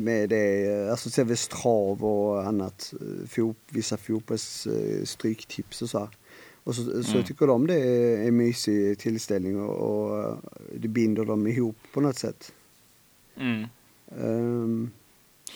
[0.00, 5.82] med det, eh, alltså till exempel trav och annat, eh, fot, vissa fotbolls eh, stryktips
[5.82, 6.08] och så här.
[6.64, 7.24] Och så, så Mm.
[7.24, 10.36] tycker de det är en mysig tillställning och, och eh,
[10.80, 12.52] det binder dem ihop på något sätt.
[13.36, 13.66] Mm.
[14.12, 14.90] Ehm,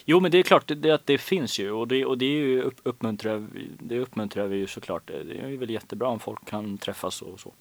[0.05, 2.31] Jo men det är klart, det, att det finns ju och det, och det är
[2.31, 3.47] ju upp, uppmuntrar,
[3.79, 5.07] det uppmuntrar vi ju såklart.
[5.07, 7.53] Det, är väl jättebra om folk kan träffas och så.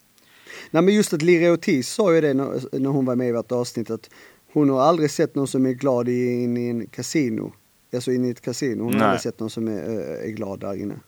[0.71, 3.31] Nej men just att Lira Ortiz sa ju det när, när hon var med i
[3.31, 4.09] vårt avsnitt att
[4.53, 7.53] hon har aldrig sett någon som är glad i, in i en kasino.
[7.93, 8.83] Alltså in i ett kasino.
[8.83, 9.07] Hon har Nej.
[9.07, 10.99] aldrig sett någon som är, eh, är glad där inne.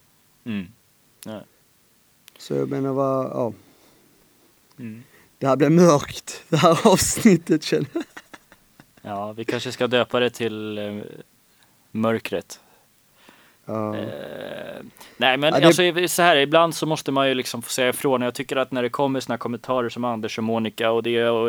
[0.46, 0.66] Mm.
[1.26, 1.46] Nej.
[2.38, 3.54] Så jag menar vad, ja.
[4.80, 5.04] Mm.
[5.38, 8.04] Det här blir mörkt, det här avsnittet känner jag.
[9.02, 10.96] Ja, vi kanske ska döpa det till eh,
[11.92, 12.60] Mörkret.
[13.66, 13.96] Ja.
[13.98, 14.82] Eh,
[15.18, 17.90] nej men Ja, det- alltså så här, ibland så måste man ju liksom få säga
[17.90, 18.22] ifrån.
[18.22, 21.24] Jag tycker att när det kommer såna här kommentarer som Anders och Monica och det
[21.30, 21.48] och,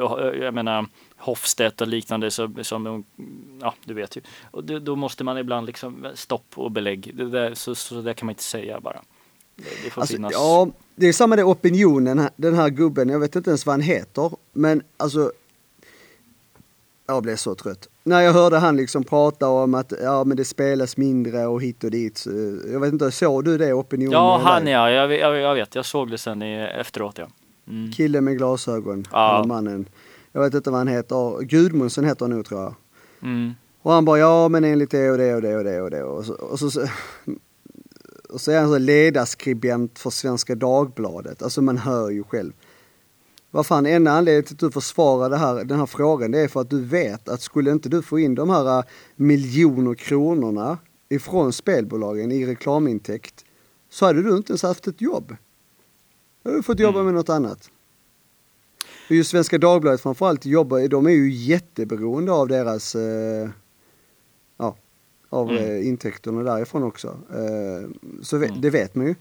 [0.00, 0.86] och jag menar
[1.16, 3.04] Hofstedt och liknande så, som,
[3.60, 4.20] ja du vet ju.
[4.50, 7.10] Och då, då måste man ibland liksom stopp och belägg.
[7.14, 9.02] Det där, så, så där kan man inte säga bara.
[9.56, 10.32] Det, det får Alltså, finnas.
[10.32, 13.80] ja, det är samma det opinionen, den här gubben, jag vet inte ens vad han
[13.80, 15.32] heter, men alltså
[17.08, 17.88] jag blev så trött.
[18.04, 21.84] När jag hörde han liksom prata om att ja men det spelas mindre och hit
[21.84, 22.24] och dit.
[22.72, 24.12] Jag vet inte, såg du det opinionen?
[24.12, 25.74] Ja, han ja, jag, vet- jag, jag vet.
[25.74, 27.26] Jag såg det sen i, efteråt ja.
[27.68, 27.92] Mm.
[27.92, 29.44] Killen med glasögon, Ja.
[29.46, 29.88] mannen.
[30.32, 32.74] Jag vet inte vad han heter, Gudmundsen heter han nog tror jag.
[33.22, 33.54] Mm.
[33.82, 36.02] Och han bara ja men enligt det och det och det och det och det
[36.02, 36.86] och så, och så,
[38.30, 41.42] och så är han så ledarskribent för Svenska Dagbladet.
[41.42, 42.52] Alltså man hör ju själv.
[43.50, 46.60] Vad fan, enda anledningen till att du försvarar här, den här frågan det är för
[46.60, 48.84] att du vet att skulle inte du få in de här äh,
[49.16, 50.78] miljoner kronorna
[51.08, 53.44] ifrån spelbolagen i reklamintäkt
[53.90, 55.28] så hade du inte ens haft ett jobb.
[56.42, 57.70] Då hade du fått jobba med något annat.
[59.08, 63.48] Och just Svenska Dagbladet framförallt jobbar, de är ju jätteberoende av deras, eh,
[64.58, 64.76] ja,
[65.28, 65.64] av Mm.
[65.64, 67.08] eh, intäkterna därifrån också.
[67.30, 67.88] Eh,
[68.22, 68.60] så Mm.
[68.60, 69.14] det vet man ju.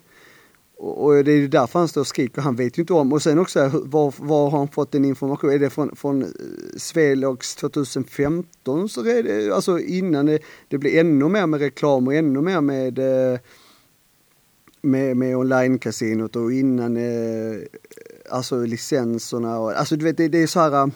[0.79, 3.13] Och, det är ju därför han står och skriker, han vet ju inte om.
[3.13, 5.49] Och sen också, var, var har han fått den information?
[5.49, 6.29] Är det från, från eh,
[6.77, 8.89] Svelox 2015?
[8.89, 12.61] Så är det, alltså innan det, det blir ännu mer med reklam och ännu mer
[12.61, 13.39] med eh,
[14.81, 17.59] med, med online-kasinot och innan eh,
[18.29, 20.91] alltså licenserna och alltså du vet det, det är så här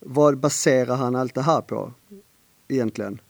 [0.00, 1.92] vad baserar han allt det här på
[2.68, 3.20] egentligen?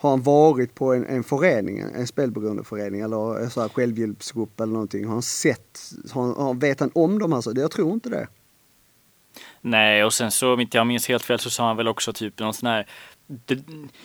[0.00, 5.04] Har han varit på en, en förening, en spelberoendeförening eller en här självhjälpsgrupp eller någonting?
[5.04, 5.80] Har han sett,
[6.12, 7.60] har, han- vet han om de här sakerna?
[7.60, 8.28] Jag tror inte det.
[9.60, 12.12] Nej, och sen så om inte jag minns helt fel så sa han väl också
[12.12, 12.86] typ någon sån här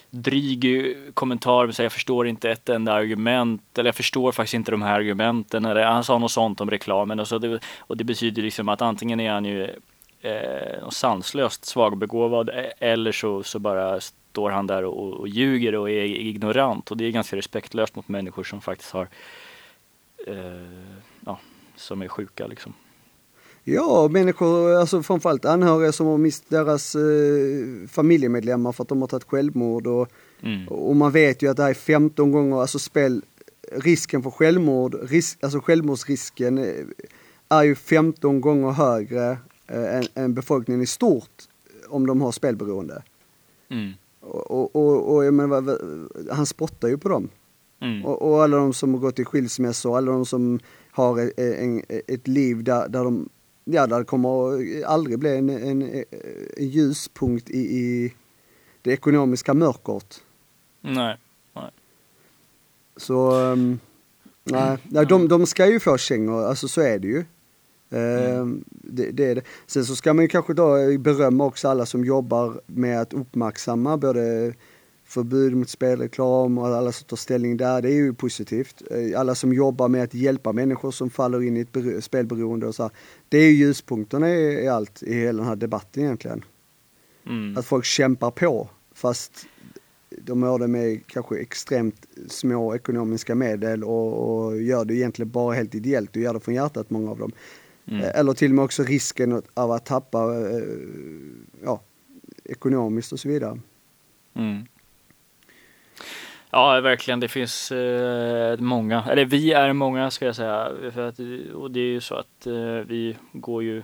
[0.09, 4.81] dryg kommentar, så jag förstår inte ett enda argument, eller jag förstår faktiskt inte de
[4.81, 5.65] här argumenten.
[5.65, 8.81] Eller, han sa något sånt om reklamen och, så det, och det betyder liksom att
[8.81, 9.63] antingen är han ju
[10.21, 13.99] eh, sanslöst svagbegåvad e-, eller så, så bara
[14.33, 18.07] står han där och, och ljuger och är ignorant och det är ganska respektlöst mot
[18.07, 19.07] människor som faktiskt har
[20.27, 20.35] eh,
[21.25, 21.39] ja,
[21.75, 22.73] som är sjuka liksom.
[23.63, 29.07] Ja, människor, alltså framförallt anhöriga som har mist deras eh, familjemedlemmar för att de har
[29.07, 30.07] tagit självmord och,
[30.41, 30.67] Mm.
[30.67, 33.21] och man vet ju att det här är 15 gånger, alltså spel,
[33.71, 36.85] risken för självmord, risk, alltså självmordsrisken eh,
[37.49, 41.43] är ju 15 gånger högre eh, än, än befolkningen i stort
[41.89, 43.03] om de har spelberoende.
[43.69, 43.91] Mm.
[44.23, 45.79] Och, och, och, och jag menar,
[46.33, 47.29] han spottar ju på dem.
[47.81, 48.05] Mm.
[48.05, 50.59] Och, och alla de som har gått i skilsmässor, alla de som
[50.91, 53.29] har ett, en, ett liv där, där de,
[53.63, 55.81] ja där det kommer aldrig bli en, en,
[56.57, 58.13] en ljuspunkt i, i
[58.81, 60.23] det ekonomiska mörkret.
[60.81, 61.17] Nej.
[62.97, 63.79] Så, um,
[64.43, 67.25] nej, nej de, de ska ju få kängor, alltså så är det ju.
[67.93, 69.41] Ehm, det, det är det.
[69.67, 73.97] Sen så ska man ju kanske då berömma också alla som jobbar med att uppmärksamma
[73.97, 74.53] både
[75.05, 78.83] förbud mot spelreklam och alla som tar ställning där, det är ju positivt.
[78.91, 82.67] Eh, Alla som jobbar med att hjälpa människor som faller in i ett bero- spelberoende
[82.67, 82.91] och så här.
[83.29, 86.45] Det är ju ljuspunkterna i, i allt, i hela den här debatten egentligen.
[87.27, 87.57] Mm.
[87.57, 89.31] Att folk kämpar på fast
[90.21, 95.55] de gör det med kanske extremt små ekonomiska medel och, och gör det egentligen bara
[95.55, 97.31] helt ideellt och gör det från hjärtat många av dem.
[97.85, 98.01] Mm.
[98.03, 100.63] Eh, Eller till och med också risken av att tappa eh,
[101.63, 101.81] ja,
[102.43, 103.59] ekonomiskt och så vidare.
[104.33, 104.65] Mm.
[106.49, 107.19] Ja, verkligen.
[107.19, 110.71] Det finns eh, många, eller vi är många ska jag säga.
[110.93, 111.19] För att,
[111.53, 113.83] och det är ju så att eh, vi går ju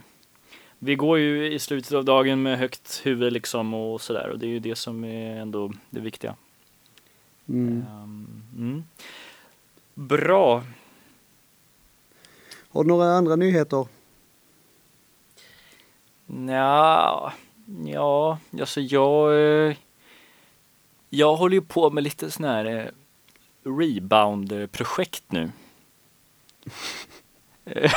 [0.82, 4.46] vi går ju i slutet av dagen med högt huvud liksom och sådär och det
[4.46, 6.36] är ju det som är ändå det viktiga.
[7.50, 7.86] Mm.
[7.90, 8.84] Ehm, mm.
[9.94, 10.64] Bra.
[12.70, 13.88] Har du några andra nyheter?
[16.48, 17.34] Ja,
[17.86, 19.76] ja, alltså jag, eh,
[21.10, 22.86] jag håller ju på med lite sån här eh,
[23.64, 25.52] rebound-projekt nu.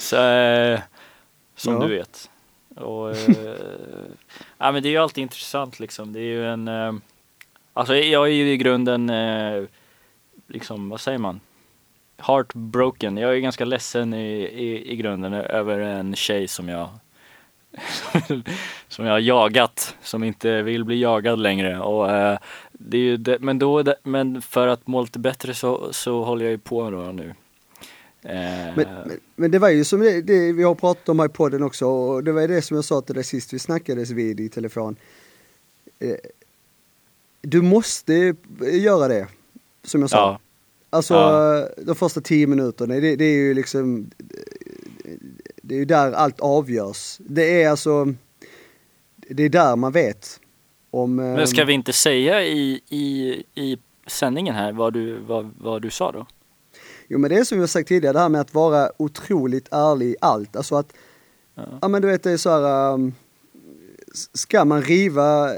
[0.00, 0.80] Så, eh,
[1.54, 1.80] som Ja.
[1.80, 2.30] du vet.
[2.76, 3.16] Och,
[4.58, 6.12] ja, men det är ju alltid intressant liksom.
[6.12, 6.68] Det är ju en,
[7.72, 9.12] alltså jag är ju i grunden,
[10.46, 11.40] liksom, vad säger man?
[12.18, 13.16] Heartbroken.
[13.16, 16.88] Jag är ganska ledsen i, i, i grunden över en tjej som jag
[18.88, 21.80] som jag har jagat, som inte vill bli jagad längre.
[21.80, 22.38] Och, eh,
[22.72, 26.44] det är ju det, men, då, men för att må lite bättre så, så håller
[26.44, 27.34] jag ju på då nu.
[28.22, 31.26] Eh, Men, men, men det var ju som det, det vi har pratat om här
[31.26, 34.10] i podden också och det var det som jag sa till dig sist vi snackades
[34.10, 34.96] vid i telefon.
[35.98, 36.14] Eh,
[37.40, 38.34] Du måste
[38.72, 39.26] göra det,
[39.84, 40.16] som jag sa.
[40.16, 40.38] ja,
[40.96, 41.68] Alltså Ja.
[41.86, 44.10] de första tio minuterna, det, det är ju liksom
[45.62, 47.16] Det är ju där allt avgörs.
[47.18, 48.14] Det är alltså
[49.28, 50.40] Det är där man vet
[50.90, 55.50] om men ska ehm, vi inte säga i, i, i sändningen här vad du, vad,
[55.58, 56.26] vad du sa då?
[57.08, 60.06] Jo men det är som jag sagt tidigare, det här med att vara otroligt ärlig
[60.10, 60.56] i allt.
[60.56, 60.92] Alltså att,
[61.54, 61.88] ja, Ja.
[61.88, 63.14] men du vet det är så här, um,
[64.32, 65.50] ska man riva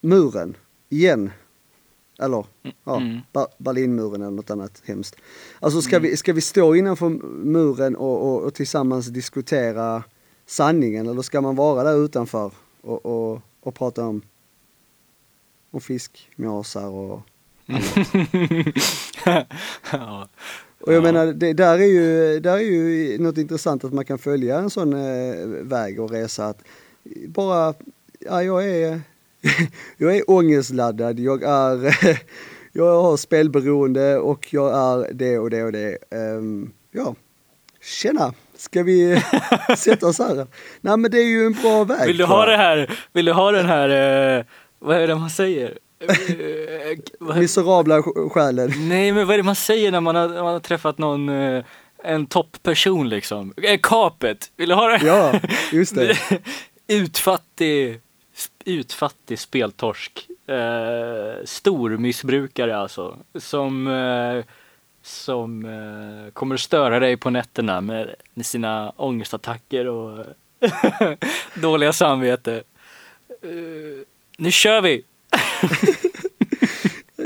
[0.00, 0.56] muren
[0.88, 1.30] igen?
[2.24, 2.44] Eller,
[2.84, 3.20] ja, Mm.
[3.32, 5.16] Ba- Berlinmuren eller något annat hemskt.
[5.60, 7.08] Alltså ska, vi, ska vi stå innanför
[7.44, 10.02] muren och, och, och tillsammans diskutera
[10.46, 12.50] sanningen eller ska man vara där utanför
[12.82, 14.22] och, och, och prata om,
[15.70, 17.20] om fiskmåsar och
[19.92, 20.28] ja.
[20.80, 21.12] Och jag Ja.
[21.12, 24.70] menar, det, där, är ju, där är ju något intressant att man kan följa en
[24.70, 26.46] sån eh, väg och resa.
[26.46, 26.62] Att
[27.26, 27.74] bara,
[28.20, 29.00] ja jag är,
[29.96, 31.94] jag är ångestladdad, jag är,
[32.72, 35.98] jag har spelberoende och jag är det och det och det.
[36.10, 37.14] Ehm, ja,
[37.82, 39.22] tjena, ska vi
[39.78, 40.46] sätta oss här?
[40.80, 42.06] Nej men det är ju en bra väg.
[42.06, 43.88] Vill du ha det här, vill du ha den här,
[44.38, 44.44] eh,
[44.78, 45.78] vad är det man säger?
[46.08, 48.72] Eh, Miserabla sj- själen.
[48.88, 51.64] Nej, men vad är det man säger när man har, man har träffat någon, eh,
[52.04, 53.54] en toppperson liksom?
[53.82, 55.06] Kapet, vill du ha det?
[55.06, 55.40] Ja,
[55.72, 56.16] just det.
[56.88, 58.00] Utfattig,
[58.64, 60.28] utfattig speltorsk.
[60.46, 63.16] Eh, stor missbrukare alltså.
[63.34, 64.44] Som, eh,
[65.02, 70.26] som eh, kommer att störa dig på nätterna med, med sina ångestattacker och
[71.54, 72.62] dåliga samvete.
[73.44, 74.02] Uh,
[74.38, 75.04] nu kör vi!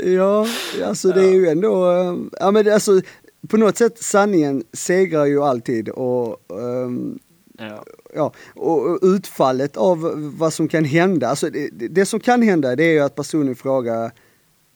[0.05, 0.47] Ja,
[0.85, 3.01] alltså det är ju ändå, eh, ja men alltså
[3.47, 7.19] på något sätt sanningen segrar ju alltid och um,
[7.57, 7.83] Ja.
[8.13, 9.99] ja, och utfallet av
[10.37, 13.51] vad som kan hända, alltså det, det som kan hända det är ju att personen
[13.51, 14.11] i fråga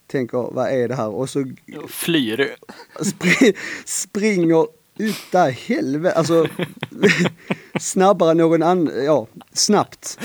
[0.08, 1.46] tänker vad är det här och så
[1.84, 2.56] Och Flyr.
[3.02, 3.54] spri,
[3.86, 4.68] springer
[4.98, 6.48] utav helvete, alltså
[7.80, 10.20] snabbare än någon annan, ja snabbt.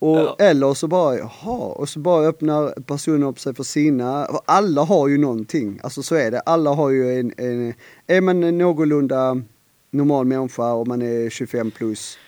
[0.00, 0.36] Och, Ja.
[0.38, 4.82] Eller så bara, jaha, och så bara öppnar personen upp sig för sina, för alla
[4.82, 7.74] har ju någonting, alltså så är det, alla har ju en, en
[8.06, 9.42] är man någorlunda
[9.90, 12.18] normal människa och man är 25 plus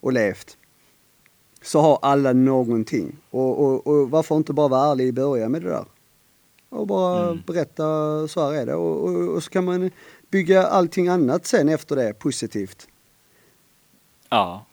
[0.00, 0.56] och levt,
[1.62, 3.16] så har alla någonting.
[3.30, 5.84] Och, och, och varför inte bara vara ärlig i början med det där?
[6.68, 7.42] Och bara Mm.
[7.46, 7.84] berätta,
[8.28, 8.74] så här är det.
[8.74, 9.90] Och, och, och så kan man
[10.30, 12.88] bygga allting annat sen efter det positivt.
[14.28, 14.64] Ja.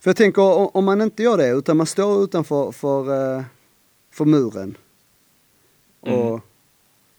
[0.00, 3.44] För jag tänker om man inte gör det utan man står utanför för, eh,
[4.10, 4.76] för muren
[6.00, 6.40] och, Mm.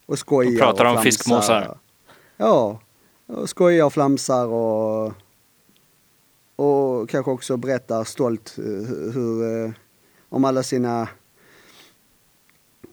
[0.06, 1.04] och skojar Och pratar om flamsar.
[1.04, 1.78] fiskmåsar.
[2.38, 2.80] Ja,
[3.30, 5.14] och skojar och flamsar och,
[6.56, 9.72] och kanske också berättar stolt eh, hur, hur, eh,
[10.30, 11.08] om alla sina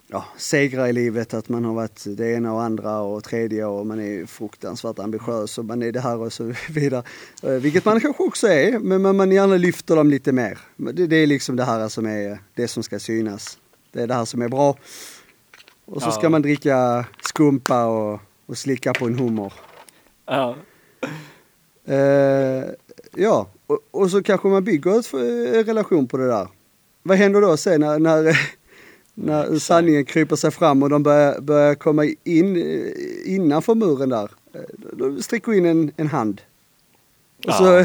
[0.09, 3.87] ja, segrar i livet, att man har varit det ena och andra och tredje och
[3.87, 7.03] man är fruktansvärt ambitiös och man är det här och så vidare.
[7.43, 10.59] Eh, Vilket man kanske också är, men man, man gärna lyfter dem lite mer.
[10.77, 13.59] Det, det är liksom det här som är det som ska synas.
[13.93, 14.77] Det är det här som är bra.
[15.85, 16.13] Och så Ja.
[16.13, 19.53] ska man dricka skumpa och, och slicka på en hummer.
[20.27, 20.57] Ja.
[21.85, 22.65] Eh,
[23.17, 25.15] ja, och, och så kanske man bygger
[25.57, 26.49] en relation på det där.
[27.03, 28.39] Vad händer då sen när, när,
[29.15, 34.31] när sanningen kryper sig fram och de börjar, börjar komma in eh, innanför muren där?
[34.55, 34.61] Eh,
[34.93, 36.41] Då sträcker in en, en hand.
[37.39, 37.53] Och, Ja.
[37.59, 37.85] så,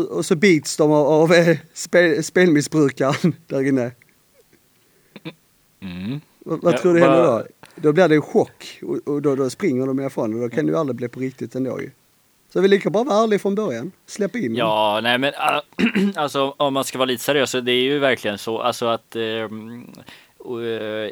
[0.00, 3.90] och, och så bits de av, av eh, spel, spelmissbrukaren där inne.
[5.80, 6.20] Mm.
[6.38, 7.44] Vad, vad Ja, tror du händer då?
[7.76, 10.66] Då blir det en chock och, och då, då springer de ifrån och då kan
[10.66, 11.90] det ju aldrig bli på riktigt ändå ju.
[12.52, 13.92] Så vi lika bra vara ärlig från början.
[14.06, 14.54] Släpp in.
[14.54, 15.60] Ja, nej men äh,
[16.22, 19.16] alltså om man ska vara lite seriös, så det är ju verkligen så alltså att
[19.16, 19.22] äh,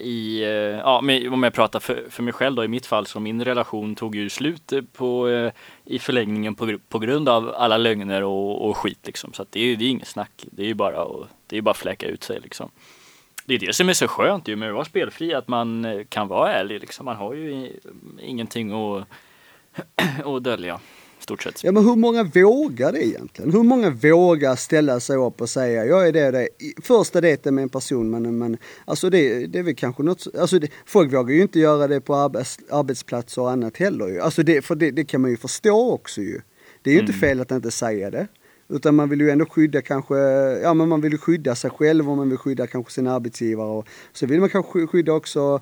[0.01, 3.07] i, eh, ja, men om jag pratar för, för mig själv då i mitt fall
[3.07, 5.53] så min relation tog ju slut på, eh,
[5.85, 9.33] i förlängningen på, på grund av alla lögner och, och skit liksom.
[9.33, 10.45] Så att det är ju det är inget snack.
[10.51, 12.71] Det är ju bara att, det är bara att ut sig liksom.
[13.47, 16.05] Det är det som är så skönt ju med att vara spelfri, att man eh,
[16.09, 17.05] kan vara ärlig liksom.
[17.05, 17.73] Man har ju
[18.23, 19.07] ingenting att,
[20.25, 20.81] att dölja,
[21.19, 21.65] stort sett.
[21.65, 23.53] Ja men hur många vågar det egentligen?
[23.53, 26.49] Hur många vågar ställa sig upp och säga jag är det och det.
[26.83, 30.59] Första dejten med en person men, men alltså det, det är väl kanske något, alltså
[30.59, 34.21] det, folk vågar ju inte göra det på arbets, arbetsplatser och annat heller ju.
[34.21, 36.41] Alltså det, för det, det kan man ju förstå också ju.
[36.83, 38.27] Det är ju inte fel att inte säga det.
[38.69, 40.17] Utan man vill ju ändå skydda kanske,
[40.63, 43.89] ja men man vill skydda sig själv och man vill skydda kanske sin arbetsgivare och
[44.13, 45.61] så vill man kanske skydda också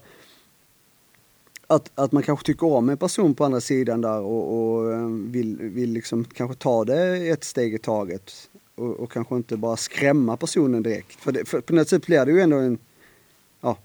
[1.66, 5.06] att, att man kanske tycker om en person på andra sidan där och, och eh,
[5.06, 8.32] vill, vill liksom kanske ta det ett steg i taget.
[8.74, 11.20] Och, och kanske inte bara skrämma personen direkt.
[11.20, 12.78] För, det, för på något sätt blir det ju ändå en,
[13.60, 13.76] ja,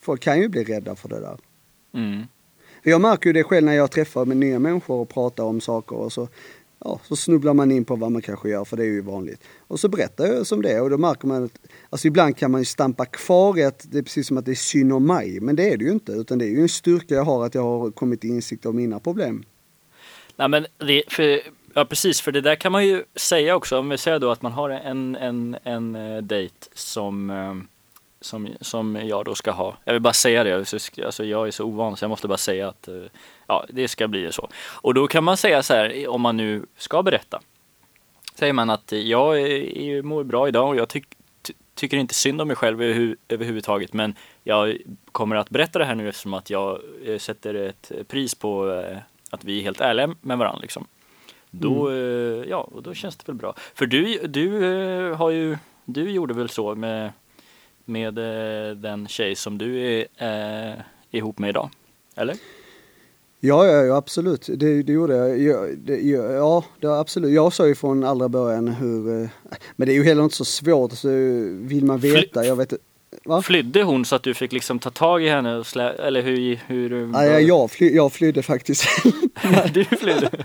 [0.00, 1.38] folk kan ju bli rädda för det där.
[1.94, 2.22] Mm.
[2.82, 5.96] Jag märker ju det själv när jag träffar med nya människor och pratar om saker
[5.96, 6.28] och så,
[6.84, 9.42] ja, så snubblar man in på vad man kanske gör, för det är ju vanligt.
[9.58, 11.58] Och så berättar jag som det är och då märker man att,
[11.90, 14.50] alltså ibland kan man ju stampa kvar i att det är precis som att det
[14.50, 16.68] är synd om mig, men det är det ju inte, utan det är ju en
[16.68, 19.44] styrka jag har att jag har kommit till insikt om mina problem.
[20.36, 21.40] Nej men det, för,
[21.74, 23.78] ja precis, för det där kan man ju säga också.
[23.78, 27.54] Om vi säger då att man har en, en, en eh, dejt som, eh,
[28.22, 29.76] som, som jag då ska ha.
[29.84, 30.56] Jag vill bara säga det,
[31.04, 32.94] alltså jag är så ovan så jag måste bara säga att eh,
[33.46, 34.48] ja, det ska bli så.
[34.64, 37.40] Och då kan man säga så här, om man nu ska berätta.
[38.34, 41.06] Säger man att jag är, mår bra idag och jag tyck,
[41.42, 43.92] ty, tycker inte synd om mig själv överhu, överhuvudtaget.
[43.92, 44.14] Men
[44.44, 44.76] jag
[45.12, 48.98] kommer att berätta det här nu eftersom att jag eh, sätter ett pris på eh,
[49.30, 50.60] att vi är helt ärliga med varandra.
[50.62, 50.86] Liksom.
[51.50, 53.54] Då, eh, ja, och då känns det väl bra.
[53.74, 57.12] För du, du eh, har ju, du gjorde väl så med,
[57.84, 60.06] med eh, den tjej som du är
[60.70, 60.80] eh,
[61.10, 61.70] ihop med idag?
[62.16, 62.36] Eller?
[63.40, 64.48] Ja, ja, ja absolut.
[64.56, 65.38] Det, det gjorde jag.
[65.38, 67.32] Ja, det, ja, det, absolut.
[67.32, 69.22] Jag sa ju från allra början hur...
[69.22, 69.28] eh,
[69.76, 70.92] Men det är ju heller inte så svårt.
[70.92, 71.08] Så
[71.48, 72.72] vill man veta, jag vet
[73.24, 73.42] Va?
[73.42, 76.58] Flydde hon så att du fick liksom ta tag i henne och slä, eller hur?
[76.66, 78.84] hur Nej, jag, jag, fly, jag flydde faktiskt.
[79.74, 80.30] du flydde?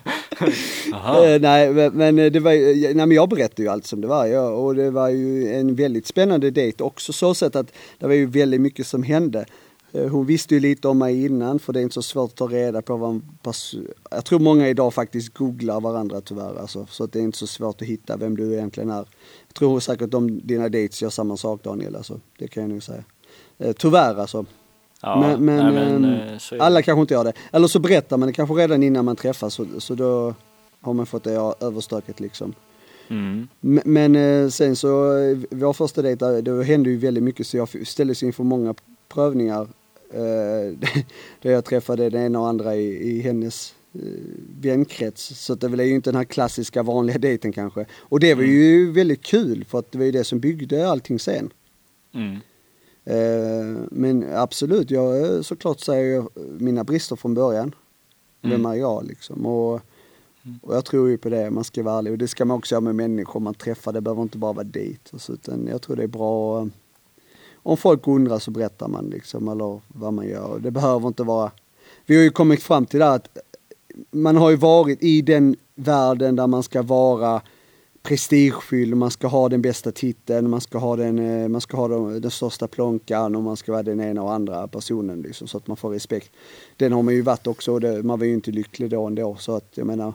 [1.25, 2.51] Eh, nej, men- det var
[2.95, 4.25] nej, men jag berättade ju allt som det var.
[4.25, 8.13] Ja, och det var ju en väldigt spännande dejt också så sätt att det var
[8.13, 9.45] ju väldigt mycket som hände.
[9.91, 12.35] Eh, Hon visste ju lite om mig innan för det är inte så svårt att
[12.35, 16.85] ta reda på vad en pers- Jag tror många idag faktiskt googlar varandra tyvärr alltså,
[16.89, 19.05] så att det är inte så svårt att hitta vem du egentligen är.
[19.57, 22.83] Jag tror säkert om dina dates gör samma sak Daniel alltså, det kan jag nog
[22.83, 23.03] säga.
[23.57, 24.45] Eh, Tyvärr alltså.
[25.01, 26.59] Ja, men men, nej, men, eh, det.
[26.59, 27.33] alla kanske inte gör det.
[27.51, 30.33] Eller så berättar man det kanske redan innan man träffas så, så då
[30.81, 32.53] har man fått det överstökat liksom.
[33.07, 33.47] Mm.
[33.59, 37.57] Men, men eh, sen så, eh, vår första dejt, då hände ju väldigt mycket så
[37.57, 38.75] jag ställdes inför många
[39.09, 39.67] prövningar.
[40.13, 40.77] Eh,
[41.41, 43.76] där jag träffade den ena och andra i, i hennes eh,
[44.61, 45.45] vänkrets.
[45.45, 47.85] Så att det var ju inte den här klassiska vanliga dejten kanske.
[47.99, 51.19] Och det var ju väldigt kul för att det var ju det som byggde allting
[51.19, 51.49] sen.
[52.13, 52.37] Mm.
[53.05, 56.29] Eh, men absolut, jag eh, såklart säger jag
[56.59, 57.75] mina brister från början.
[58.41, 58.65] Vem Mm.
[58.71, 59.45] är jag liksom?
[59.45, 59.73] Och,
[60.61, 62.11] och jag tror ju på det, man ska vara ärlig.
[62.11, 63.93] Och det ska man också göra med människor man träffar.
[63.93, 65.17] Det behöver inte bara vara dejt.
[65.29, 66.59] Utan jag tror det är bra.
[66.61, 66.67] eh,
[67.55, 70.59] Om folk undrar så berättar man liksom, eller vad man gör.
[70.59, 71.51] Det behöver inte vara...
[72.05, 73.37] Vi har ju kommit fram till det att
[74.11, 77.41] man har ju varit i den världen där man ska vara
[78.03, 81.87] prestigefylld, man ska ha den bästa titeln, man ska ha den, eh, man ska ha
[81.87, 85.57] den, den största plånkan och man ska vara den ena och andra personen liksom, så
[85.57, 86.31] att man får respekt.
[86.77, 89.35] Den har man ju varit också och det, man var ju inte lycklig då ändå
[89.39, 90.13] så att jag menar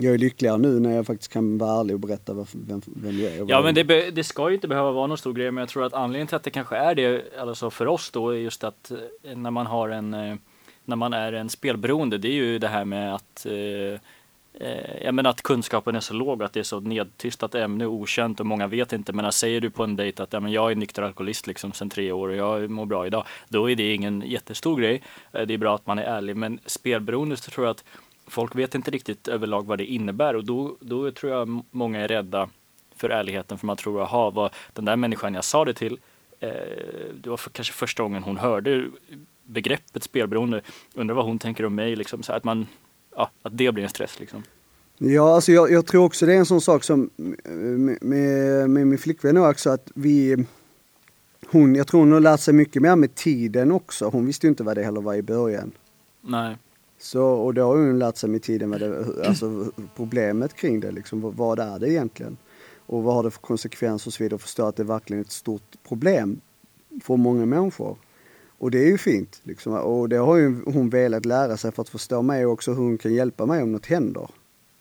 [0.00, 3.32] jag är lyckligare nu när jag faktiskt kan vara ärlig och berätta vem, vem jag
[3.32, 3.44] är.
[3.48, 5.84] Ja men det, det ska ju inte behöva vara någon stor grej men jag tror
[5.84, 8.90] att anledningen till att det kanske är det, alltså för oss då, är just att
[9.22, 10.36] eh, när man har en, eh,
[10.88, 14.00] när man är en spelberoende, det är ju det här med att eh,
[14.60, 18.40] eh jag menar att kunskapen är så låg att det är så nedtystat ämne, okänt
[18.40, 19.12] och många vet inte.
[19.12, 21.90] Men säger du på en dejt att ja, men jag är nykter alkoholist liksom sedan
[21.90, 25.02] tre år och jag mår bra idag, då är det ingen jättestor grej.
[25.32, 27.84] Eh, det är bra att man är ärlig, men spelberoende så tror jag att
[28.26, 32.08] folk vet inte riktigt överlag vad det innebär och då, då tror jag många är
[32.08, 32.48] rädda
[32.96, 35.98] för ärligheten för man tror, jaha, vad den där människan jag sa det till,
[36.40, 36.50] eh,
[37.14, 38.90] det var för, kanske första gången hon hörde
[39.48, 40.62] begreppet spelberoende,
[40.94, 42.66] undrar vad hon tänker om mig, liksom, så att man,
[43.16, 44.42] ja, att det blir en stress liksom.
[44.98, 48.86] Ja, alltså jag, jag tror också det är en sån sak som med, med, med
[48.86, 50.46] min flickvän också att vi
[51.50, 54.08] hon, jag tror hon har lärt sig mycket mer med tiden också.
[54.08, 55.72] Hon visste ju inte vad det heller var i början.
[56.20, 56.56] Nej.
[56.98, 60.90] Så, och då har hon lärt sig med tiden vad det, alltså problemet kring det
[60.90, 61.20] liksom.
[61.20, 62.36] Vad, vad är det egentligen?
[62.86, 64.34] Och vad har det för konsekvenser och så vidare.
[64.34, 66.40] Och förstå att det är verkligen ett stort problem
[67.02, 67.96] för många människor.
[68.58, 69.72] Och det är ju fint liksom.
[69.72, 72.98] Och det har ju hon velat lära sig för att förstå mig också hur hon
[72.98, 74.30] kan hjälpa mig om något händer.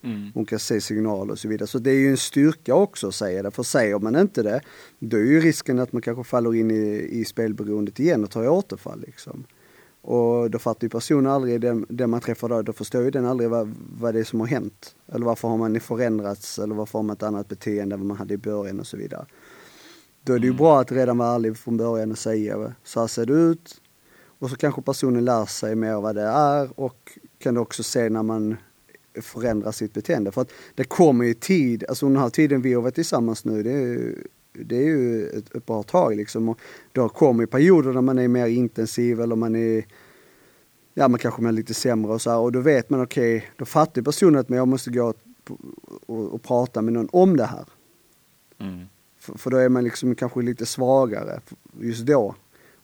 [0.04, 0.32] Mm.
[0.34, 1.68] Hon kan se signaler och så vidare.
[1.68, 3.52] Så det är ju en styrka också att säga det.
[3.52, 4.62] För säger man inte det,
[5.00, 8.48] då är ju risken att man kanske faller in i, i spelberoendet igen och tar
[8.48, 9.02] återfall.
[9.08, 9.44] Liksom.
[10.02, 13.26] Och då fattar ju personen aldrig, den, den man träffar då, då förstår ju den
[13.26, 14.96] aldrig vad, vad det är som har hänt.
[15.08, 18.18] Eller varför har man förändrats eller varför har man ett annat beteende än vad man
[18.18, 19.26] hade i början och så vidare.
[20.28, 23.08] Då är det ju bra att redan vara ärlig från början och säga så här
[23.08, 23.82] ser det ut.
[24.40, 28.24] Och så kanske personen lär sig mer vad det är och kan också se när
[28.24, 28.58] man
[29.22, 30.32] förändrar sitt beteende.
[30.32, 33.46] För att det kommer ju tid, alltså under den här tiden vi har varit tillsammans
[33.46, 34.24] nu, det är ju,
[34.54, 36.50] det är ju ett, ett bra tag liksom.
[36.50, 36.60] Och
[36.92, 39.86] då kommer ju perioder när man är mer intensiv eller man är
[40.94, 43.66] Ja man kanske är lite sämre och så här, och då vet man okej, då
[43.66, 45.18] fattar personen att jag måste gå och,
[46.06, 47.66] och, och prata med någon om det här.
[48.58, 48.86] Mm.
[49.28, 51.40] För, för då är man liksom kanske lite svagare
[51.80, 52.36] just då.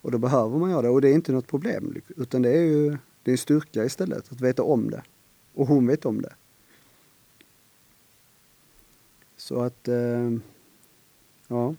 [0.01, 1.95] Och då behöver man göra det och det är inte något problem.
[2.07, 5.03] Utan det är ju det är en styrka istället att veta om det.
[5.53, 6.33] Och hon vet om det.
[9.37, 10.31] Så att, eh,
[11.47, 11.75] ja.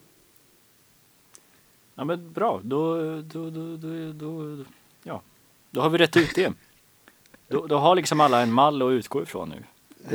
[1.94, 4.64] Ja men bra, då, då, då, då, då,
[5.02, 5.22] ja.
[5.70, 6.52] då har vi rätt ut det.
[7.48, 9.64] Då, då har liksom alla en mall att utgå ifrån nu.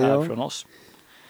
[0.01, 0.25] Här Ja.
[0.25, 0.65] från oss.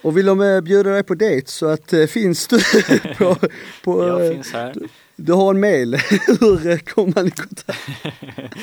[0.01, 2.59] Och vill de eh, bjuda dig på dejt så att eh, finns du
[3.17, 3.35] på,
[3.83, 4.75] på Jag eh, finns här.
[5.15, 5.95] du har en mail.
[6.39, 7.89] Hur eh, kommer man i kontakt?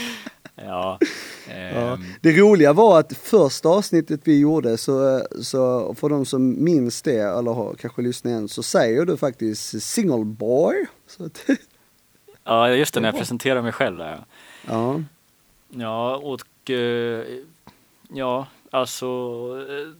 [0.64, 0.98] Ja.
[1.48, 1.54] Ja.
[1.54, 7.02] ehm, Det roliga var att första avsnittet vi gjorde så, så för de som minns
[7.02, 10.86] det eller har kanske lyssnat igen så säger du faktiskt single boy.
[12.44, 14.24] Ja, just det, när jag presenterar mig själv där.
[14.68, 15.02] ja.
[15.70, 16.16] ja.
[16.16, 17.24] Och eh,
[18.08, 19.06] ja, alltså
[19.68, 19.92] eh,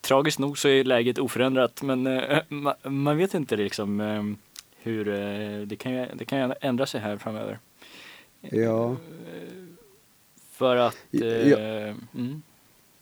[0.00, 4.22] tragiskt nog så är läget oförändrat, men eh, ma, man vet inte liksom eh,
[4.82, 7.58] hur eh, det kan det kan ändra sig här framöver.
[8.40, 8.96] Ja.
[10.52, 11.26] För att Ja.
[11.26, 12.42] eh, mm,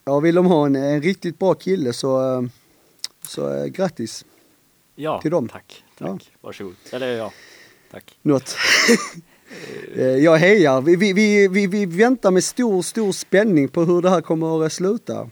[0.04, 2.42] ja, vill de ha en, en riktigt bra kille så, eh,
[3.22, 4.24] så eh, grattis.
[4.94, 5.48] ja, Till dem.
[5.48, 6.74] tack, tack, varsågod.
[6.92, 7.32] Eller ja,
[7.90, 8.18] tack.
[8.22, 8.56] Något.
[9.96, 10.80] Eh, Jag hejar.
[10.80, 14.72] Vi, vi, vi, vi väntar med stor, stor spänning på hur det här kommer att
[14.72, 15.30] sluta.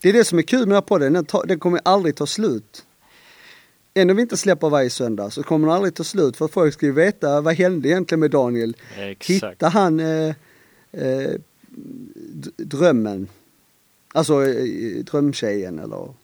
[0.00, 1.12] Det är det som är kul med den här podden.
[1.12, 2.86] Den, tar, den kommer aldrig ta slut.
[3.94, 6.74] Även om vi inte släpper varje söndag så kommer den aldrig ta slut för folk
[6.74, 8.76] ska ju veta vad hände egentligen med Daniel.
[8.98, 9.30] Exakt.
[9.30, 10.34] Hittade han eh,
[10.92, 11.30] eh,
[12.56, 13.28] drömmen?
[14.14, 16.14] Alltså eh, drömtjejen eller?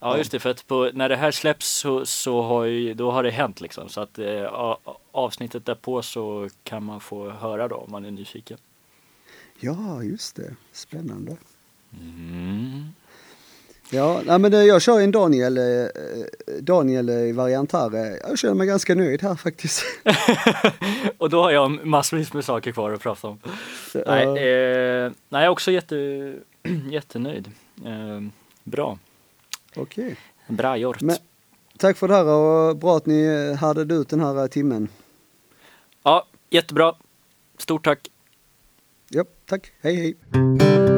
[0.00, 3.10] Ja just det, för att på, när det här släpps så, så har ju, då
[3.10, 3.88] har det hänt liksom.
[3.88, 4.76] Så att eh,
[5.12, 8.58] avsnittet därpå så kan man få höra då om man är nyfiken.
[9.60, 10.56] Ja, just det.
[10.72, 11.36] Spännande.
[11.92, 12.84] Mm.
[13.90, 15.86] Ja, nej, men jag kör en Daniel, eh,
[16.60, 17.94] Daniel variant här.
[17.94, 19.82] Eh, Jag känner mig ganska nöjd här faktiskt.
[21.18, 23.38] Och då har jag massvis med saker kvar att prata om.
[23.94, 24.38] Nej, Ja.
[24.38, 25.96] eh, nej jag är också jätte,
[26.90, 27.50] jättenöjd.
[27.86, 28.20] Eh,
[28.64, 28.98] bra.
[29.76, 30.16] Okej.
[30.48, 31.00] Bra gjort.
[31.00, 31.16] Men-
[31.78, 34.88] Tack för det här och bra att ni hade ut den här eh, timmen.
[36.02, 36.94] Ja, jättebra.
[37.58, 38.08] Stort tack.
[39.08, 39.72] Ja, tack.
[39.80, 40.97] Hej hej.